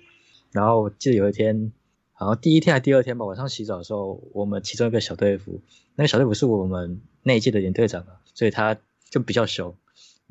[0.51, 1.71] 然后我记得有一天，
[2.11, 5.61] 好像第一天还第二天吧，晚上洗澡的时候，我们其中一个小队服，
[5.95, 8.77] 那个小队服是我们那一届的连队长啊，所以他
[9.09, 9.75] 就比较凶，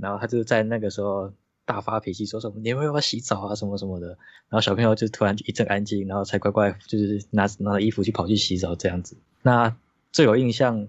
[0.01, 1.33] 然后他就在那个时候
[1.65, 3.55] 大发脾气，说什么你们要不要洗澡啊？
[3.55, 4.09] 什么什么的，
[4.49, 9.17] 然后小朋友就突然一阵安静，然后才乖乖就是拿拿着衣服去跑去洗澡这样子。
[9.43, 9.77] 那
[10.13, 10.89] 最有印象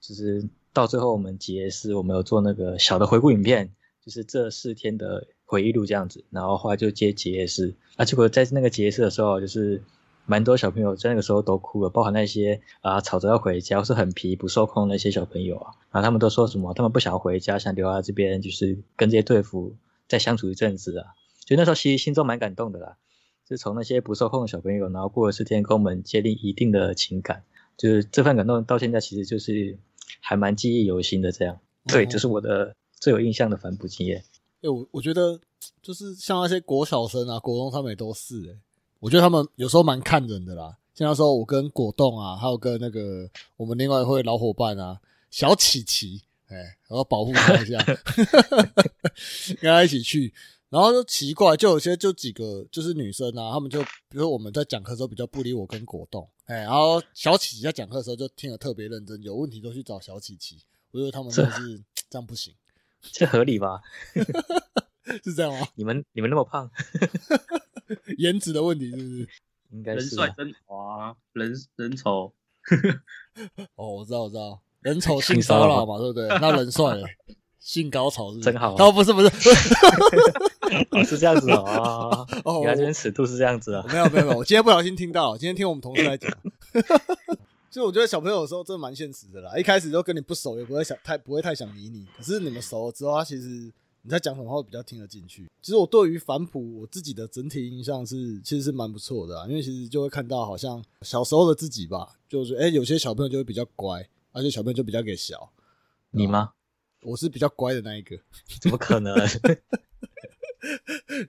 [0.00, 3.72] 就是到最后我们结是我们有做那个小的回顾影片，
[4.04, 9.82] 就是这四天的回忆录这样子，然后后来就接结业式，啊，结果在那个结业式的时候，就是
[10.26, 19.74] 蛮多小朋友在那个时候都哭了，包含那些啊吵着要回家或是很皮不受控的那些小朋友啊，然后他们都说什么，他们不想回家，想留在这边，就是跟这些队服
[20.08, 22.96] 再相处一阵子啊，就那时候其实心中蛮感动的啦，
[23.48, 27.44] 是从那些不受控的小朋友，然后过了四天跟我们建立一定的情感，
[27.76, 29.78] 就是这份感动到现在其实就是
[30.20, 34.24] 还蛮记忆犹新的这样，对，哦这是我的最有印象的反哺经验。
[34.62, 35.38] 哎、我我觉得
[35.82, 38.58] 就是像那些国小生啊、国中他们也都是哎、
[39.00, 40.76] 我觉得他们有时候蛮看人的啦。
[40.94, 44.98] 像那时候我跟果冻啊，还有跟那个我们另外一位老伙伴啊，
[45.30, 47.78] 小琪琪，哎、我要保护他一下，
[49.60, 50.32] 跟他一起去。
[50.68, 60.58] 然后就奇怪，就有些就几个就是女生啊，她们就比如说我们在讲课的时候比较不理我跟果冻，哎、然后小琪琪在讲课的时候就听得特别认真，有问题都去找小琪琪。
[60.90, 61.80] 我觉得他们真的是
[62.10, 62.54] 这样不行，
[63.12, 63.80] 这合理吧？
[65.22, 65.68] 是这样吗？
[65.76, 66.68] 你们你们那么胖，
[68.18, 69.28] 颜值的问题是不是？
[69.72, 72.32] 应该是吧人帅真滑，人人丑
[73.74, 76.28] 哦，我知道，我知道，人丑 性性骚扰嘛，对不对？
[76.40, 77.02] 那人帅嘞，
[77.58, 79.28] 性高潮是是真好哦，不是不是，
[80.92, 82.26] 哦，是这样子哦。
[82.44, 83.84] 哦，原来这边尺度是这样子啊。
[83.88, 86.30] 没有没有没有，我今天不小心听到，今天听我们同事来讲。
[87.70, 92.06] 就我觉得小朋友有时候真的蛮现实的啦，一开始就跟你不熟，也不会想太不会太想理你。
[92.16, 93.70] 可是你们熟了之后，他其实
[94.06, 95.50] 你在讲什么话会比较听得进去。
[95.60, 105.50] 其实我对于反哺我自己的整体印象是，其实是蛮不错的啊，因为其实就会看到好像小时候的自己吧，就是哎、诶有些小朋友就会比较乖，而且小朋友就比较给小。
[106.12, 106.52] 你吗？
[107.02, 108.16] 我是比较乖的那一个。
[108.62, 109.12] 怎么可能？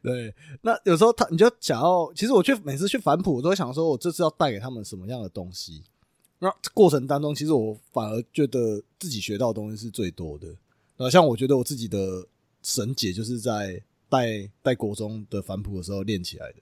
[0.04, 5.84] 对，那有时候他你就想要，其实我去每次去反哺，我都会想说，我这次要带给他们什么样的东西。
[6.40, 10.56] 那过程当中，其实我反而觉得自己学到的东西是最多的。
[10.96, 12.26] 那，像我觉得我自己的
[12.68, 16.58] 神姐就是在带带国中的反哺的时候练起来的。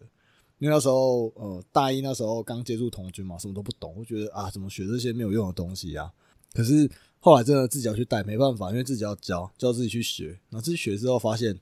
[0.59, 6.11] 因为那时候呃大一那时候刚接触童军嘛，什么都不懂，我觉得啊怎么学这些没有用的东西啊。
[6.53, 6.87] 可是
[7.19, 10.27] 后来真的自己要去带，没办法，因为自己要教，就要自己去学。
[10.27, 11.53] 然后自己学之后发现，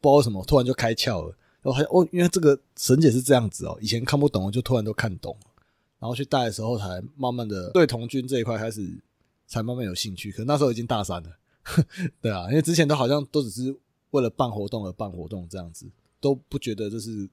[0.00, 1.36] 不知道为什么突然就开窍了。
[1.62, 5.52] 然后还哦，因为这个神姐是这样子哦，以前看不懂，就突然都看懂了。
[6.00, 9.00] 然后去带的时候，才慢慢的对童军这一块开始，
[9.46, 10.30] 才慢慢有兴趣。
[10.30, 11.30] 可那时候已经大三了，
[12.22, 13.76] 对啊，因为之前都好像都只是
[14.10, 15.86] 为了办活动而办活动这样子，
[16.20, 17.28] 都不觉得就是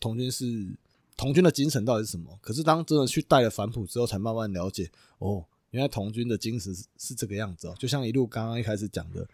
[0.00, 0.44] 童军是
[1.16, 2.38] 童军的精神到底是什么。
[2.40, 7.74] 可是当真的去带了反哺之后，才慢慢了解哦，原来童军的精神是是这个样子哦。
[7.78, 9.26] 就像一路刚刚一开始讲的，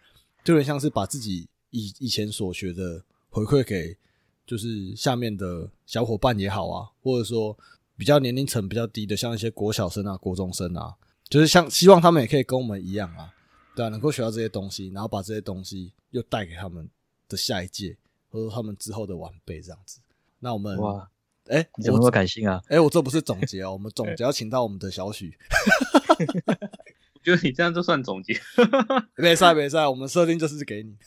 [0.43, 3.97] 就有点像是把自己以以前所学的回馈给
[4.45, 7.57] 就是下面的小伙伴也好啊，或者说。
[7.95, 10.95] 比较年龄层比较低的，像一些国小生啊、国中生啊，
[11.29, 13.31] 就是像希望他们也可以跟我们一样啊，
[13.75, 16.89] 对啊，能够学到这些东西，然后把这些东西又带给他们
[17.27, 17.97] 的下一届，
[18.29, 19.99] 或者他们之后的晚辈这样子。
[20.39, 21.09] 那我们哇，
[21.47, 22.61] 哎，你怎么那么感性啊？
[22.67, 25.37] 哎，我这不是总结哦，我们总结要请到我们的小许。
[27.13, 28.39] 我觉得你这样就算总结，
[29.15, 30.97] 没事没事，我们设定就是给你。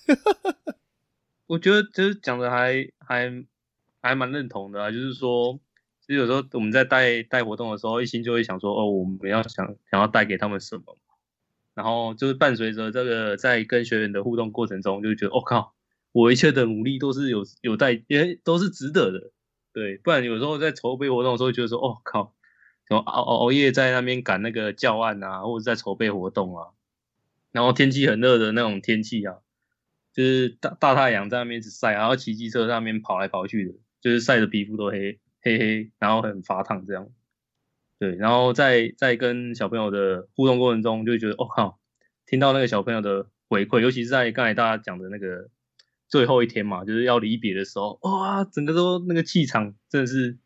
[1.46, 3.44] 我觉得就是讲的还还
[4.00, 5.58] 还蛮认同的啊，就是说。
[6.00, 10.96] 其实有时候我们在带带活动的时候，一心就会想说，哦，我们要想想要带给他们什么，
[11.76, 15.74] 然后就是伴随着这个在跟学员的互动过程中，就觉得，我靠，
[16.10, 19.30] 我一切的努力都是有有带，也都是值得的，
[19.74, 22.34] 对，不然有时候在筹备活动的时候，觉得说，哦靠，
[22.88, 26.68] 什么熬熬夜在那边赶那个教案啊，或者在筹备活动啊，
[27.52, 29.36] 然后天气很热的那种天气啊，
[30.12, 35.20] 就是大大太阳在那边一直晒，然后骑机车上面跑来跑去的，就是晒的皮肤都黑。
[35.42, 37.08] 黑黑，然后很发烫这样，
[37.98, 41.78] 对，然后在在跟小朋友的互动过程中，就觉得哦靠，
[42.26, 45.48] 听到那个小朋友的回馈，尤其是在刚才大家讲的那个
[46.08, 50.36] 最后一天嘛，就是要离别的时候，哇，整个都那个气场真的是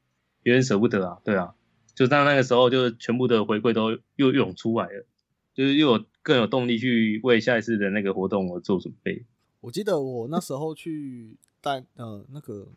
[0.42, 1.54] 有点舍不得啊，对啊，
[1.94, 5.06] 就在那个时候，就全部的回馈都又涌出来了，
[5.54, 9.24] 就是又有更有动力去为下一次的那个活动而做准备。
[9.60, 12.68] 我记得我那时候去带呃那个。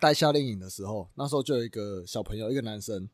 [0.00, 3.08] 带夏令营的时候，那时候就有一个小朋友，一个男生，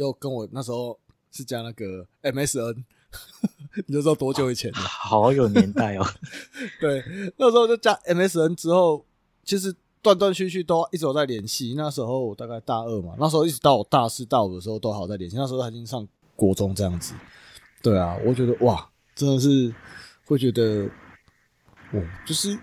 [0.00, 0.98] 就跟我那时候
[1.30, 2.84] 是加那个 MSN，
[3.86, 6.06] 你就知道多久以前了， 好有年代哦。
[6.80, 7.04] 对，
[7.36, 9.04] 那时候就加 MSN 之后，
[9.44, 11.74] 其实断断续续都一直有在联系。
[11.76, 15.36] 那时候我大概大二嘛，那时候一直到我大四、大五的时候都好在联系。
[15.36, 17.12] 那时候他已经上国中这样子。
[17.82, 19.74] 对啊，我觉得哇，真的是
[20.24, 20.88] 会觉得，
[21.92, 22.58] 哦，就是。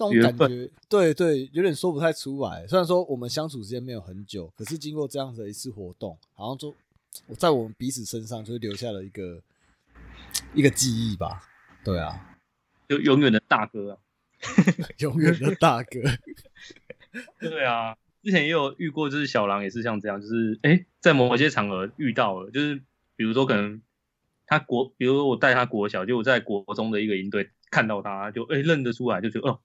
[0.00, 2.66] 这种感觉，对对，有点说不太出来。
[2.66, 6.74] 虽然说我们相处时间没有很久，可是经过这样的一次活动，好像就
[7.26, 9.42] 我在我们彼此身上就留下了一个
[10.54, 11.42] 一个记忆吧。
[11.84, 12.38] 对啊，
[12.88, 13.98] 就永远的大哥啊，
[15.00, 16.00] 永远的大哥。
[17.40, 22.76] 对啊，之前也有遇过，就是小狼也是像这样，就是哎，在某些场合遇到了，就是
[23.16, 23.82] 比如说可能
[24.46, 29.60] 他国，比如说我带他国小，就我在国中的一个营队看到他，就哎认得出来，就觉得哦。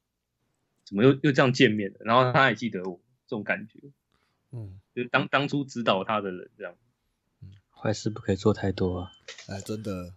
[0.86, 2.00] 怎么又又这样见面了？
[2.06, 3.80] 然后他还记得我这种感觉，
[4.52, 6.76] 嗯，就当当初指导他的人这样，
[7.42, 9.12] 嗯， 坏事不可以做太多啊！
[9.48, 10.14] 哎，真的，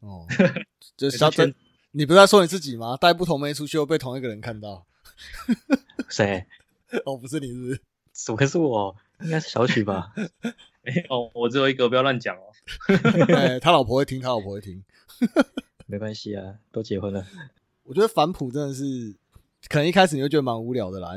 [0.00, 0.26] 哦，
[0.96, 1.54] 就小陈，
[1.90, 2.96] 你不是在说你自己吗？
[2.96, 4.86] 带不同妹出去又被同一个人看到，
[6.08, 6.46] 谁？
[7.04, 7.80] 哦，不是你，是？
[8.12, 8.96] 怎么是我？
[9.20, 10.14] 应该是小许吧？
[10.82, 12.50] 哎，哦，我只有一个，不要乱讲哦。
[13.36, 14.82] 哎，他老婆会听，他老婆会听，
[15.86, 17.26] 没关系啊，都结婚了。
[17.82, 19.14] 我觉得反哺真的是。
[19.68, 21.12] 可能一开始你会觉得蛮无聊的啦，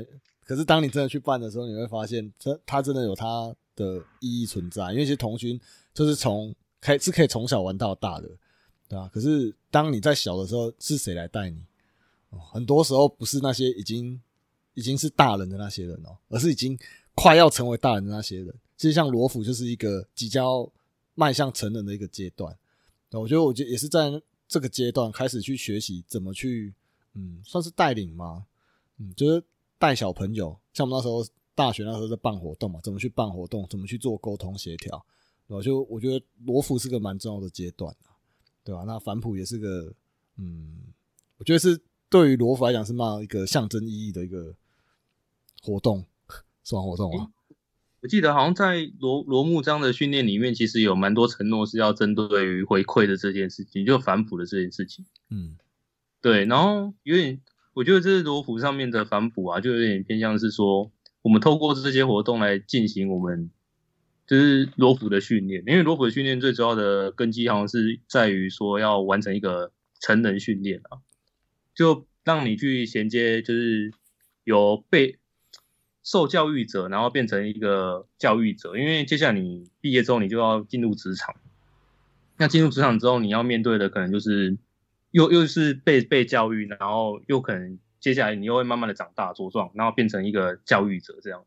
[0.46, 4.92] 可是当你真的去办的时候，你会发现，这它真的有它的意义存在。
[4.92, 5.60] 因为其实童军
[5.94, 8.28] 就是从开是可以从小玩到大的，
[8.90, 9.10] 对吧？
[9.14, 11.64] 可是当你在小的时候，是谁来带你？
[12.52, 14.22] 很多时候不是那些已经
[14.74, 16.78] 已经是大人的那些人哦，而是已经
[17.16, 18.54] 快要成为大人的那些人。
[18.76, 20.46] 其实像罗浮就是一个即将
[21.16, 22.56] 迈向成人的一个阶段。
[23.12, 26.74] 我觉得，我觉得也是在这个阶段开始去学习怎么去。
[27.14, 28.46] 嗯，算是带领吗？
[28.98, 29.44] 嗯，就是
[29.78, 35.06] 带小朋友，像我们那时候大学那时候在办活动嘛，怎么去办活动，怎么去做沟通协调，
[35.48, 38.18] 然后就我觉得罗浮是个蛮重要的阶段啊，
[38.64, 38.84] 对吧？
[38.86, 39.94] 那反哺也是个，
[40.38, 40.84] 嗯，
[41.38, 44.56] 我觉得是对于罗浮来讲是蛮一个象征意义的一个
[45.62, 46.06] 活动，
[46.64, 47.32] 算活动啊。
[48.02, 55.06] 我记得好像在罗罗木章的训练里面，其实有蛮多承诺是要针对于回馈的这件事情，就反哺的这件事情。
[55.30, 55.56] 嗯，
[56.24, 57.40] 对，然后有点，
[57.74, 60.90] 我觉得这是罗浮上面的反哺啊，就有点偏向是说，
[61.22, 63.52] 我们透过这些活动来进行我们
[64.26, 71.04] 就是罗浮的训练，因为罗浮的训练最主要的根基好像是在于说要完成一个成人训练啊，
[71.76, 73.92] 就让你去衔接，就是
[74.44, 75.20] 有被。
[76.06, 81.34] 受教育者，然后变成一个教育者，因为接下来你毕业之后，你就要进入职场。
[82.36, 84.58] 那进入职场之后，你要面对的可能就是
[85.14, 91.46] 又又是被被教育，然后又可能接下来你又会慢慢的长大茁壮，然后变成一个教育者这样。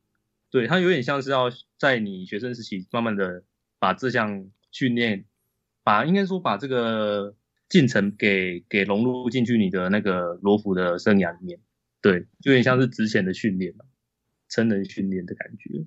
[0.51, 3.43] 对，他有点像是要在你学生时期慢慢的
[3.81, 5.25] 把这项训练，
[5.83, 7.35] 把应该说把这个
[7.69, 11.59] 进程给给融入进去你的那个罗浮的生涯里面。
[12.01, 13.75] 对，有点像是之前的训练
[14.49, 15.85] 成人训练的感觉。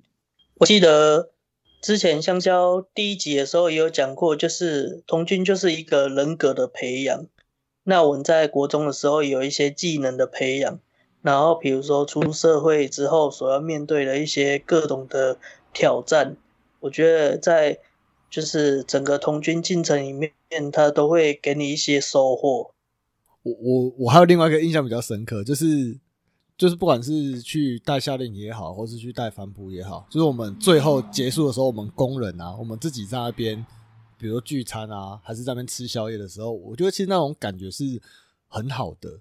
[0.56, 1.32] 我记得
[1.80, 7.26] 之前香蕉第一集的时候也有讲过，就是童军就是一个人格的培养。
[7.84, 10.78] 那我们在国中的时候有一些技能的培养，
[11.22, 15.38] 然后比如说出社会之后所要面对的一些各种的
[15.72, 16.36] 挑战，
[16.80, 17.78] 我觉得在
[18.28, 20.32] 就是整个童军进程里面，
[20.72, 22.72] 他都会给你一些收获。
[23.42, 25.98] 我我我还有另外一个印象比较深刻，就是。
[26.60, 33.64] 就是不管是去带夏令也好，或是去带反哺也好，就是我们最后结束的时候，我们工人啊，我们自己在那边，
[34.20, 38.00] 比如聚餐啊，还是在那边吃宵夜的时候，我觉得其实那种感觉是
[38.46, 39.18] 很好的。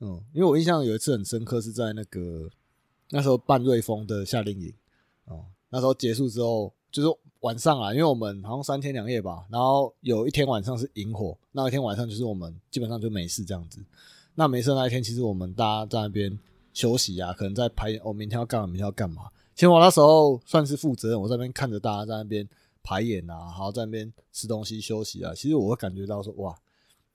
[0.00, 2.48] 嗯，因为我印象有一次很深刻，是在那个
[3.10, 4.72] 那时候办瑞丰的夏令营
[5.24, 13.80] 哦，那时候结束之后，就是晚上啊，因为我们好像三天两夜吧，然后有一天晚上是萤火，那一天晚上就是我们基本上就没事这样子。
[14.34, 16.38] 那没事那一天，其实我们大家在那边。
[16.76, 17.98] 休息啊，可能在排。
[18.04, 18.66] 我明天要干嘛？
[18.66, 19.30] 明天要干嘛？
[19.54, 22.46] 其实我那时候算是负责任，我在那边看着大家在那边
[22.86, 25.34] 排演啊，然后在那边吃东西休息啊。
[25.34, 26.56] 其实我会感觉到说，哇，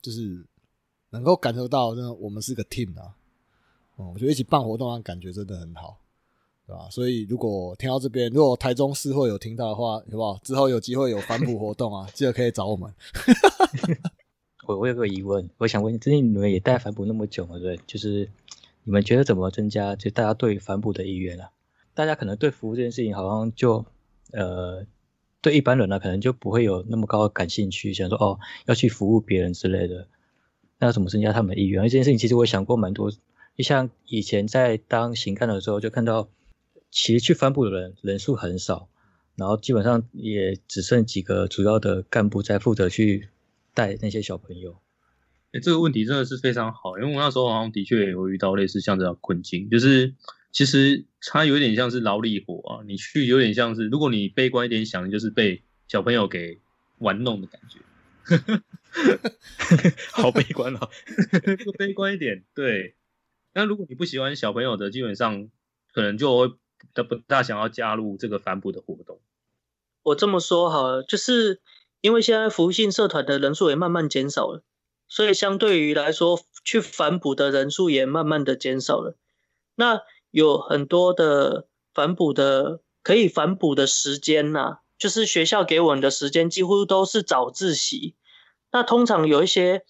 [0.02, 0.44] 就是
[1.08, 3.16] 能够感受到，真的我们是个 team 啊。
[3.96, 5.96] 哦，我觉得一起办活动，感觉真的很好，
[6.66, 6.90] 对吧？
[6.90, 10.38] 所以如果听到这边，如果台中市会有听到的话，好不好？
[10.44, 12.92] 之后有机会有反哺活动啊，记得可以找我们。
[14.68, 17.80] 我我有个疑问，我想问，最近你们也带反哺那么久了，对？
[17.86, 18.28] 就是。
[18.84, 21.52] 你们觉得怎么增加就大家对反哺的意愿啊？
[21.94, 23.86] 大家可能对服务这件事情好像就
[24.32, 24.84] 呃
[25.42, 30.08] 对一般人呢可能就不会有那么高的感兴趣，想说哦要去服务别人之类的。
[30.78, 31.80] 那要怎么增加他们的意愿？
[31.80, 36.28] 而这件事情其实我想过蛮多，就像以前在当行干的时候就看到，
[36.90, 38.88] 其实去帆布的人人数很少，
[39.36, 43.28] 然后基本上也只剩几个主要的干部在负责去
[43.74, 44.76] 带那些小朋友。
[45.52, 50.14] 哎，这个问题真的是非常好，因为我那时候好像的确也有遇到类似像这样的困境，就是
[50.52, 56.60] 其实它有点像是劳力活啊，你去有点像是，如果你悲观一点想，就是被小朋友给
[56.98, 57.80] 玩弄的感觉，
[60.12, 60.90] 好悲观哦，
[61.78, 62.94] 悲观一点，对。
[63.54, 65.50] 那如果你不喜欢小朋友的，基本上
[65.92, 69.20] 可能就会不大想要加入这个反哺的活动。
[70.02, 71.60] 我这么说好了，就是
[72.00, 74.62] 因为现在服务性社团的人数也慢慢减少了。
[75.08, 79.16] 所以相对于来说，去反哺的人数也慢慢的减少了。
[79.74, 80.00] 那
[80.32, 88.16] 有很多的反哺的可以反哺的时间呐，就是学校给我们的时间几乎都是早自习。
[88.72, 89.84] 那通常有一些，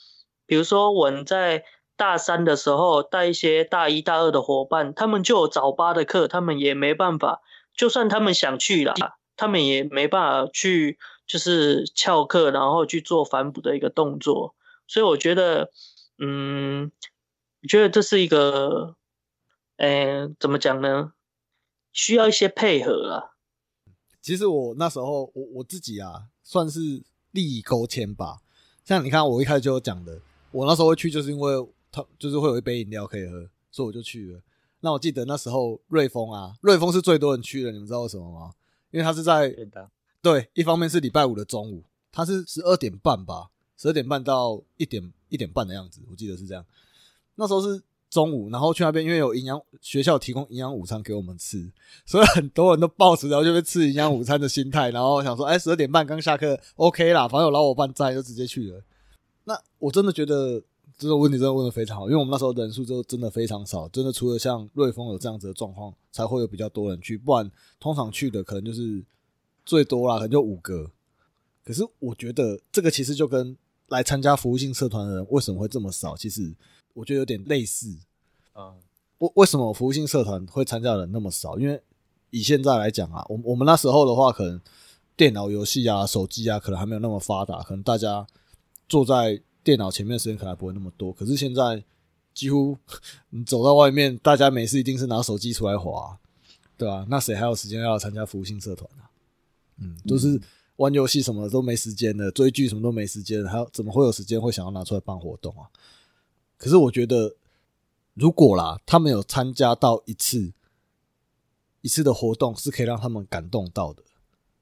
[0.44, 1.64] 比如说我们在
[1.96, 7.40] 大三的时候带一些大一大二的伙伴，他们就有早八的课，他们也没办法，
[7.76, 8.94] 就算他们想去了，
[9.36, 14.56] 他们也没办法去，就是翘课，然后去做反哺的一个动作。
[14.88, 15.70] 所以我觉得，
[16.18, 16.90] 嗯，
[17.62, 18.96] 我觉得这是一个，
[19.82, 21.12] 呃，怎么讲呢？
[21.92, 23.34] 需要一些配合啊。
[24.20, 27.02] 其实我那时候，我我自己啊，算是
[27.32, 28.38] 利益勾牵吧。
[28.84, 30.20] 像你看，我一开始就有讲的，
[30.52, 34.40] 我那时候会去，就是因为他就是会有一杯饮料可以喝，所以我就去了。
[34.78, 38.52] 那我记得那时候瑞丰啊，瑞丰是最多人去的，你们知道为什么吗？
[38.92, 39.52] 因为他是在
[40.22, 43.48] 对，一方面是礼拜五的中午，他是十二点半吧。
[43.76, 46.64] 十二点半到一点一点半的样子，我记得是这样。
[47.34, 47.82] 那时候是
[48.12, 51.72] 中午，然后去那边，因为有营养学校提供营养午餐给我们吃，
[52.04, 58.84] 所以很多人都抱持然后就会吃营养午餐的心态，然后想说，哎，十二点半刚下课，OK 啦，反正有老伙伴在，就直接去了。
[59.44, 60.62] 那我真的觉得
[60.98, 67.50] 这个问题真的问的非常好，因为我们那时候人数就真的非常少，真的除了像瑞丰有这样子的状况，才会有比较多人去，不然
[67.80, 69.02] 通常去的可能就是
[69.64, 70.90] 最多啦，可能就五个。
[71.64, 73.56] 可是我觉得这个其实就跟
[73.88, 76.14] 来参加服务性社团的人为什么会这么少？
[76.14, 76.54] 其实
[76.94, 77.96] 我觉得有点类似
[78.54, 78.74] 嗯。
[79.18, 81.56] 为为什么服务性社团会参加的人那么少？
[81.56, 81.80] 因为
[82.30, 84.60] 以现在来讲啊，我我们那时候的话，可能
[85.16, 88.26] 电脑游戏啊、手机啊，可能还没有那么发达，可能大家
[88.88, 91.12] 坐在电脑前面的时间可能还不会那么多。
[91.12, 91.84] 可是现在
[92.34, 92.76] 几乎
[93.30, 96.18] 你走到外面，大家没事一定是拿手机出来滑，
[96.76, 99.06] 对吧、那谁还有时间要参加服务性社团啊？
[99.78, 100.40] 嗯，都是
[100.76, 105.70] 玩游戏什么的都没时间的，追剧什么都没时间，还有怎么会有时间会想要拿出来办活动啊？
[106.62, 107.34] 可是我觉得，
[108.14, 110.52] 如果啦，他们有参加到一次
[111.80, 114.04] 一次的活动，是可以让他们感动到的，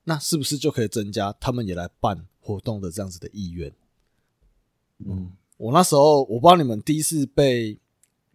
[0.05, 3.70] 那是不是就可以增加他们也来办活动的这样子的意愿？
[5.01, 7.78] 嗯，我那时候我不知道你们第一次被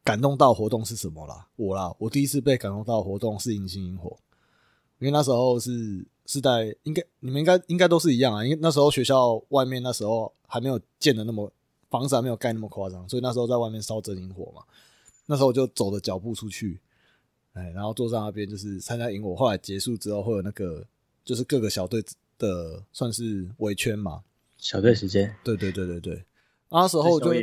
[0.04, 4.16] 感动到活动是什么啦，我啦，我第一次被感动到活动是迎新萤火，
[5.00, 11.52] 因为那时候是是在应该你们应该应该都是一样啊，因为那时候学校外面那时候还没有建的那么
[11.98, 14.62] 房子还没有盖那么夸张，所以那时候在外面烧真萤火嘛，
[15.28, 16.80] 那时候我就走着脚步出去，
[17.54, 20.86] 哎，然后坐在那边就是参加萤火，后来结束之后会有那个
[21.24, 22.04] 就是各个小队
[22.38, 24.24] 的算是围圈嘛，
[24.58, 26.14] 小队时间，对对对对对，
[26.70, 27.34] 然后那时候就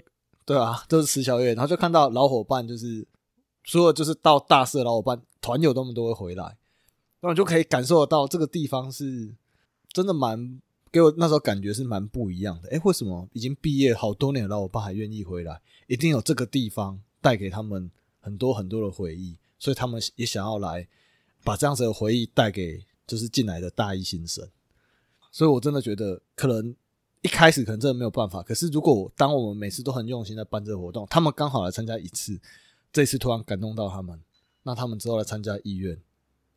[0.45, 3.07] 对啊，都是吃宵夜，然后就看到老伙伴，就是
[3.65, 6.45] 所有就是到大四的老伙伴团友他们都会回来，
[7.21, 9.35] 然后你就可以感受得到这个地方是
[9.93, 10.61] 真的蛮
[10.93, 12.68] 给我那时候感觉是蛮不一样的。
[12.68, 15.61] 诶，为什么已经毕业好多年了，我爸还愿意回来？
[15.86, 17.90] 一定有这个地方带给他们
[18.20, 20.86] 很多很多的回忆，所以他们也想要来
[21.43, 24.47] 把这样子的回忆带给就是进来的大一新生。
[25.30, 26.76] 所以我真的觉得可能
[27.22, 32.38] 一开始可能真的没有办法，可是如果当我们每次都很用心在办这个活动，他们刚好来参加一次，
[32.93, 34.20] 这次突然感动到他们，
[34.62, 35.99] 那他们之后来参加意愿，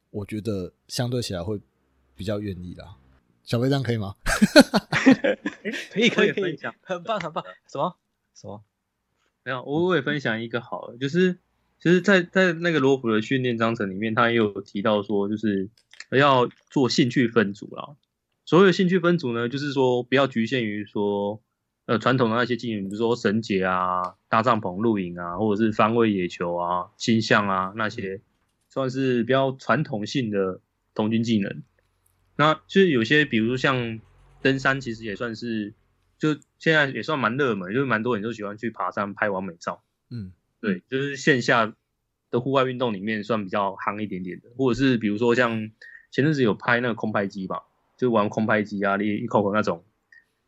[0.10, 1.62] 我觉得相对起来会
[2.16, 2.98] 比较愿意啦。
[3.46, 4.16] 小飞这样可以吗？
[5.92, 7.44] 可以可以可以很棒很棒。
[7.68, 7.96] 什么
[8.34, 8.64] 什么？
[9.44, 11.38] 没有，我我也分享一个好了，就是
[11.80, 15.70] 其实在，在那个罗普的训练章程里面，他也有提到说，就是
[16.10, 17.96] 要做兴趣分组啦。
[18.46, 21.40] 所谓的兴趣分组呢，就是说不要局限于说，
[21.86, 28.22] 呃，传统的那些技能，比如说绳结啊、搭帐篷、露营啊，或者是方位野球啊、星象啊那些，
[28.70, 30.62] 算是比较传统性的
[30.96, 31.62] 童军技能。
[32.38, 34.00] 那就是有些，比如像
[34.42, 35.74] 登山，其实也算是，
[36.18, 39.84] 就现在也算蛮热门，就是蛮多人都喜欢去爬山拍完美照。
[40.10, 41.74] 嗯，对，就是线下
[42.32, 45.72] 的户外运动里面算比较夯一点点的，或者是比如说像
[46.12, 47.64] 前阵子有拍那个空拍机吧，
[47.98, 49.84] 就玩空拍机啊、一口口那种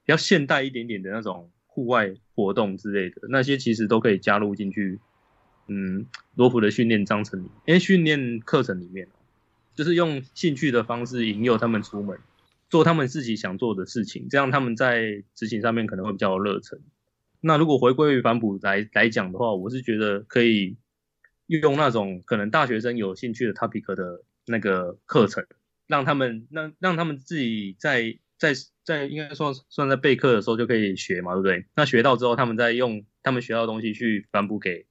[0.06, 5.00] 比较现代一点点的那种户外活动之类的，那些其实都可以加入进去。
[5.70, 9.10] 嗯，罗普的训练章程里，因为训练课程里面，
[9.78, 12.18] 就是用兴趣的方式引诱他们出门，
[12.68, 16.82] 做他们自己想做的事情，这样他们在执行上面可能会比较有热忱。
[17.40, 20.78] 那如果回归于反哺来来讲的话，我是觉得可以
[21.46, 25.46] 用那种可能大学生有兴趣的 topic 的那个课程，
[25.86, 28.54] 让他们让让他们自己在在
[28.84, 31.68] 在应该算算在备课的时候就可以学嘛，对不对？
[31.76, 34.88] 那学到之后，他们再用他们学到的东西去反哺给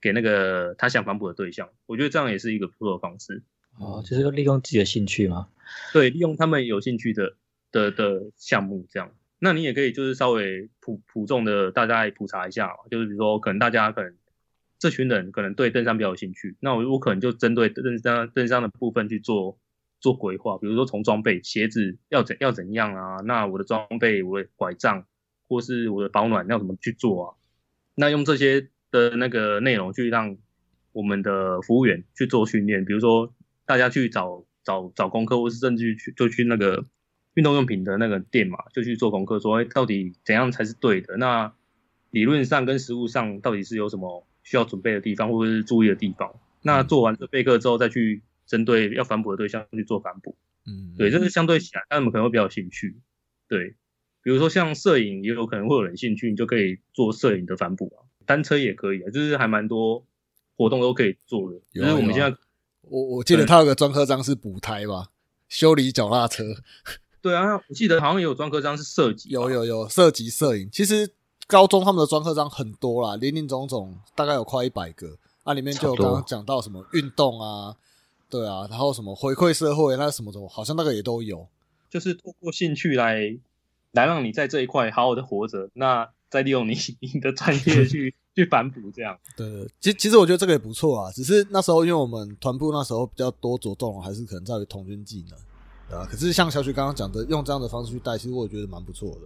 [0.00, 3.44] 给那个他想反哺的对象，我觉得这样也是一个不错的方式。
[3.78, 5.48] 哦，就是要利用自己的兴趣嘛。
[5.92, 7.36] 对，利用他们有兴趣的
[7.72, 9.12] 的的项目这样。
[9.38, 14.14] 那你也可以就是稍微普普众的大家来普查一下，就是比如说可能大家可能
[14.78, 19.58] 这群人可能对登山比较有兴趣，那我我可能就针对登山登山的部分去做
[19.98, 25.06] 做规划，比如说从装备鞋子要怎要怎样啊，那我的装备我的拐杖
[25.48, 27.34] 或是我的保暖要怎么去做啊？
[27.94, 30.36] 那用这些的那个内容去让
[30.92, 33.32] 我们的服务员去做训练，比如说
[33.70, 36.84] 大家去找找找功课，或是甚至去就去那个
[37.34, 41.16] 运动用品的那个店嘛，就去做功课，说哎到底怎样才是对的？
[41.16, 41.54] 那
[42.10, 46.34] 理论上跟实物上到底是有什么需要准备的地方，或者是注意的地方？
[46.62, 50.34] 那做完这备课之后，再去针对要反哺的对象去做反哺。
[50.66, 52.96] 嗯，对，这是相对起来，他们可能会比较有兴趣。
[53.46, 53.76] 对，
[54.24, 60.04] 比如说像摄影，也有可能会有人兴趣，你就可以做摄影的反哺啊，单车也可以啊，就是还蛮多
[60.56, 61.60] 活动都可以做的。
[61.70, 62.36] 有就是我们现在
[62.82, 65.10] 我我记得他有个专科章是补胎吧，
[65.48, 66.44] 修理脚踏车，
[67.22, 70.68] 对啊，我记得好像也有专科章是设计，有有有设计摄影。
[70.72, 71.12] 其实
[71.46, 77.76] 高中他们的专科章很多啦，林林总总大概有快一百个，啊，里面就有刚刚讲到什么运动啊，
[78.28, 81.46] 对啊，然后什么回馈社会，那什么什么，好像那个也都有。
[81.90, 83.36] 就是通过兴趣来
[83.92, 89.18] 来让你在这一块好好的活着，那再利用你 你的专业去去反哺这样。
[89.36, 95.38] 对对，其其实我觉得这个也不错啊，只是那时候因为我们团部那时候比较多着重，还是可能在于童军技能，
[95.88, 96.06] 对啊。
[96.10, 99.22] 可是像小许刚刚讲的，用这样的方式去带，其实我觉得蛮不错的。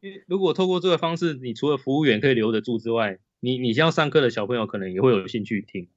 [0.00, 5.88] 因为如果透过这个方式，你除了服务员可以留得住之外，你你要上课的小朋友可能也会有兴趣听。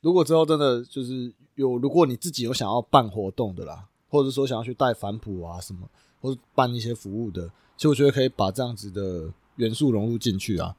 [0.00, 5.88] 如果之后真的就是有，如果你自己有想要办活动的啦，或者说想要去带反哺啊什么，
[6.20, 10.76] 或者办一些服务的，其实我觉得可以把这样子的元素融入进去啊，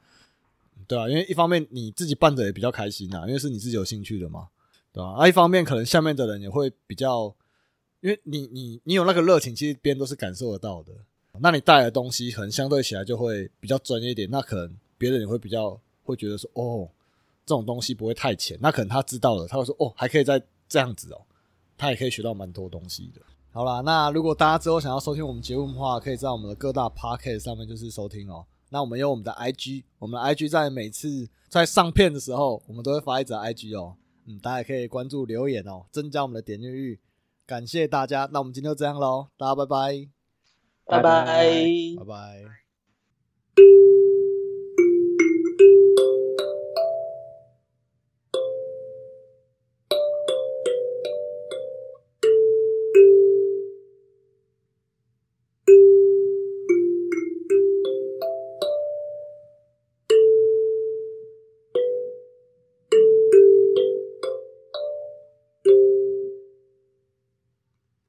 [0.90, 4.48] 对啊，因为一方面你自己办的也比较开心啊，因为是你自己有兴趣的嘛，
[4.92, 5.28] 对吧、啊？
[5.28, 7.32] 一方面可能下面的人也会比较，
[8.00, 10.92] 因为你你你有那个热情，其实别人都是感受得到的。
[11.38, 16.90] 那你带的东西可能相对起来就会比较专业一点，那可能别人也会比较会觉得说，哦，
[17.46, 18.58] 这种东西不会太浅。
[18.60, 21.22] 那可能他知道了，他会说，哦，还可以再这样子哦，
[21.78, 23.20] 他也可以学到蛮多东西的。
[23.52, 28.44] 好啦，那如果大家之后想要收听我们节目的话，可以在我们的各大 podcast 上面就是收听哦。
[28.70, 33.96] 那我们有我们的 IG，我们的 IG 在每次在上片的时候，我们都会发一则 IG 哦。
[34.26, 37.00] 嗯，大家也可以关注留言哦，增加我们的点阅率。
[37.46, 40.08] 感谢大家，那我们今天就这样喽，大家拜拜，
[40.86, 41.24] 拜拜。
[41.98, 42.59] 拜拜。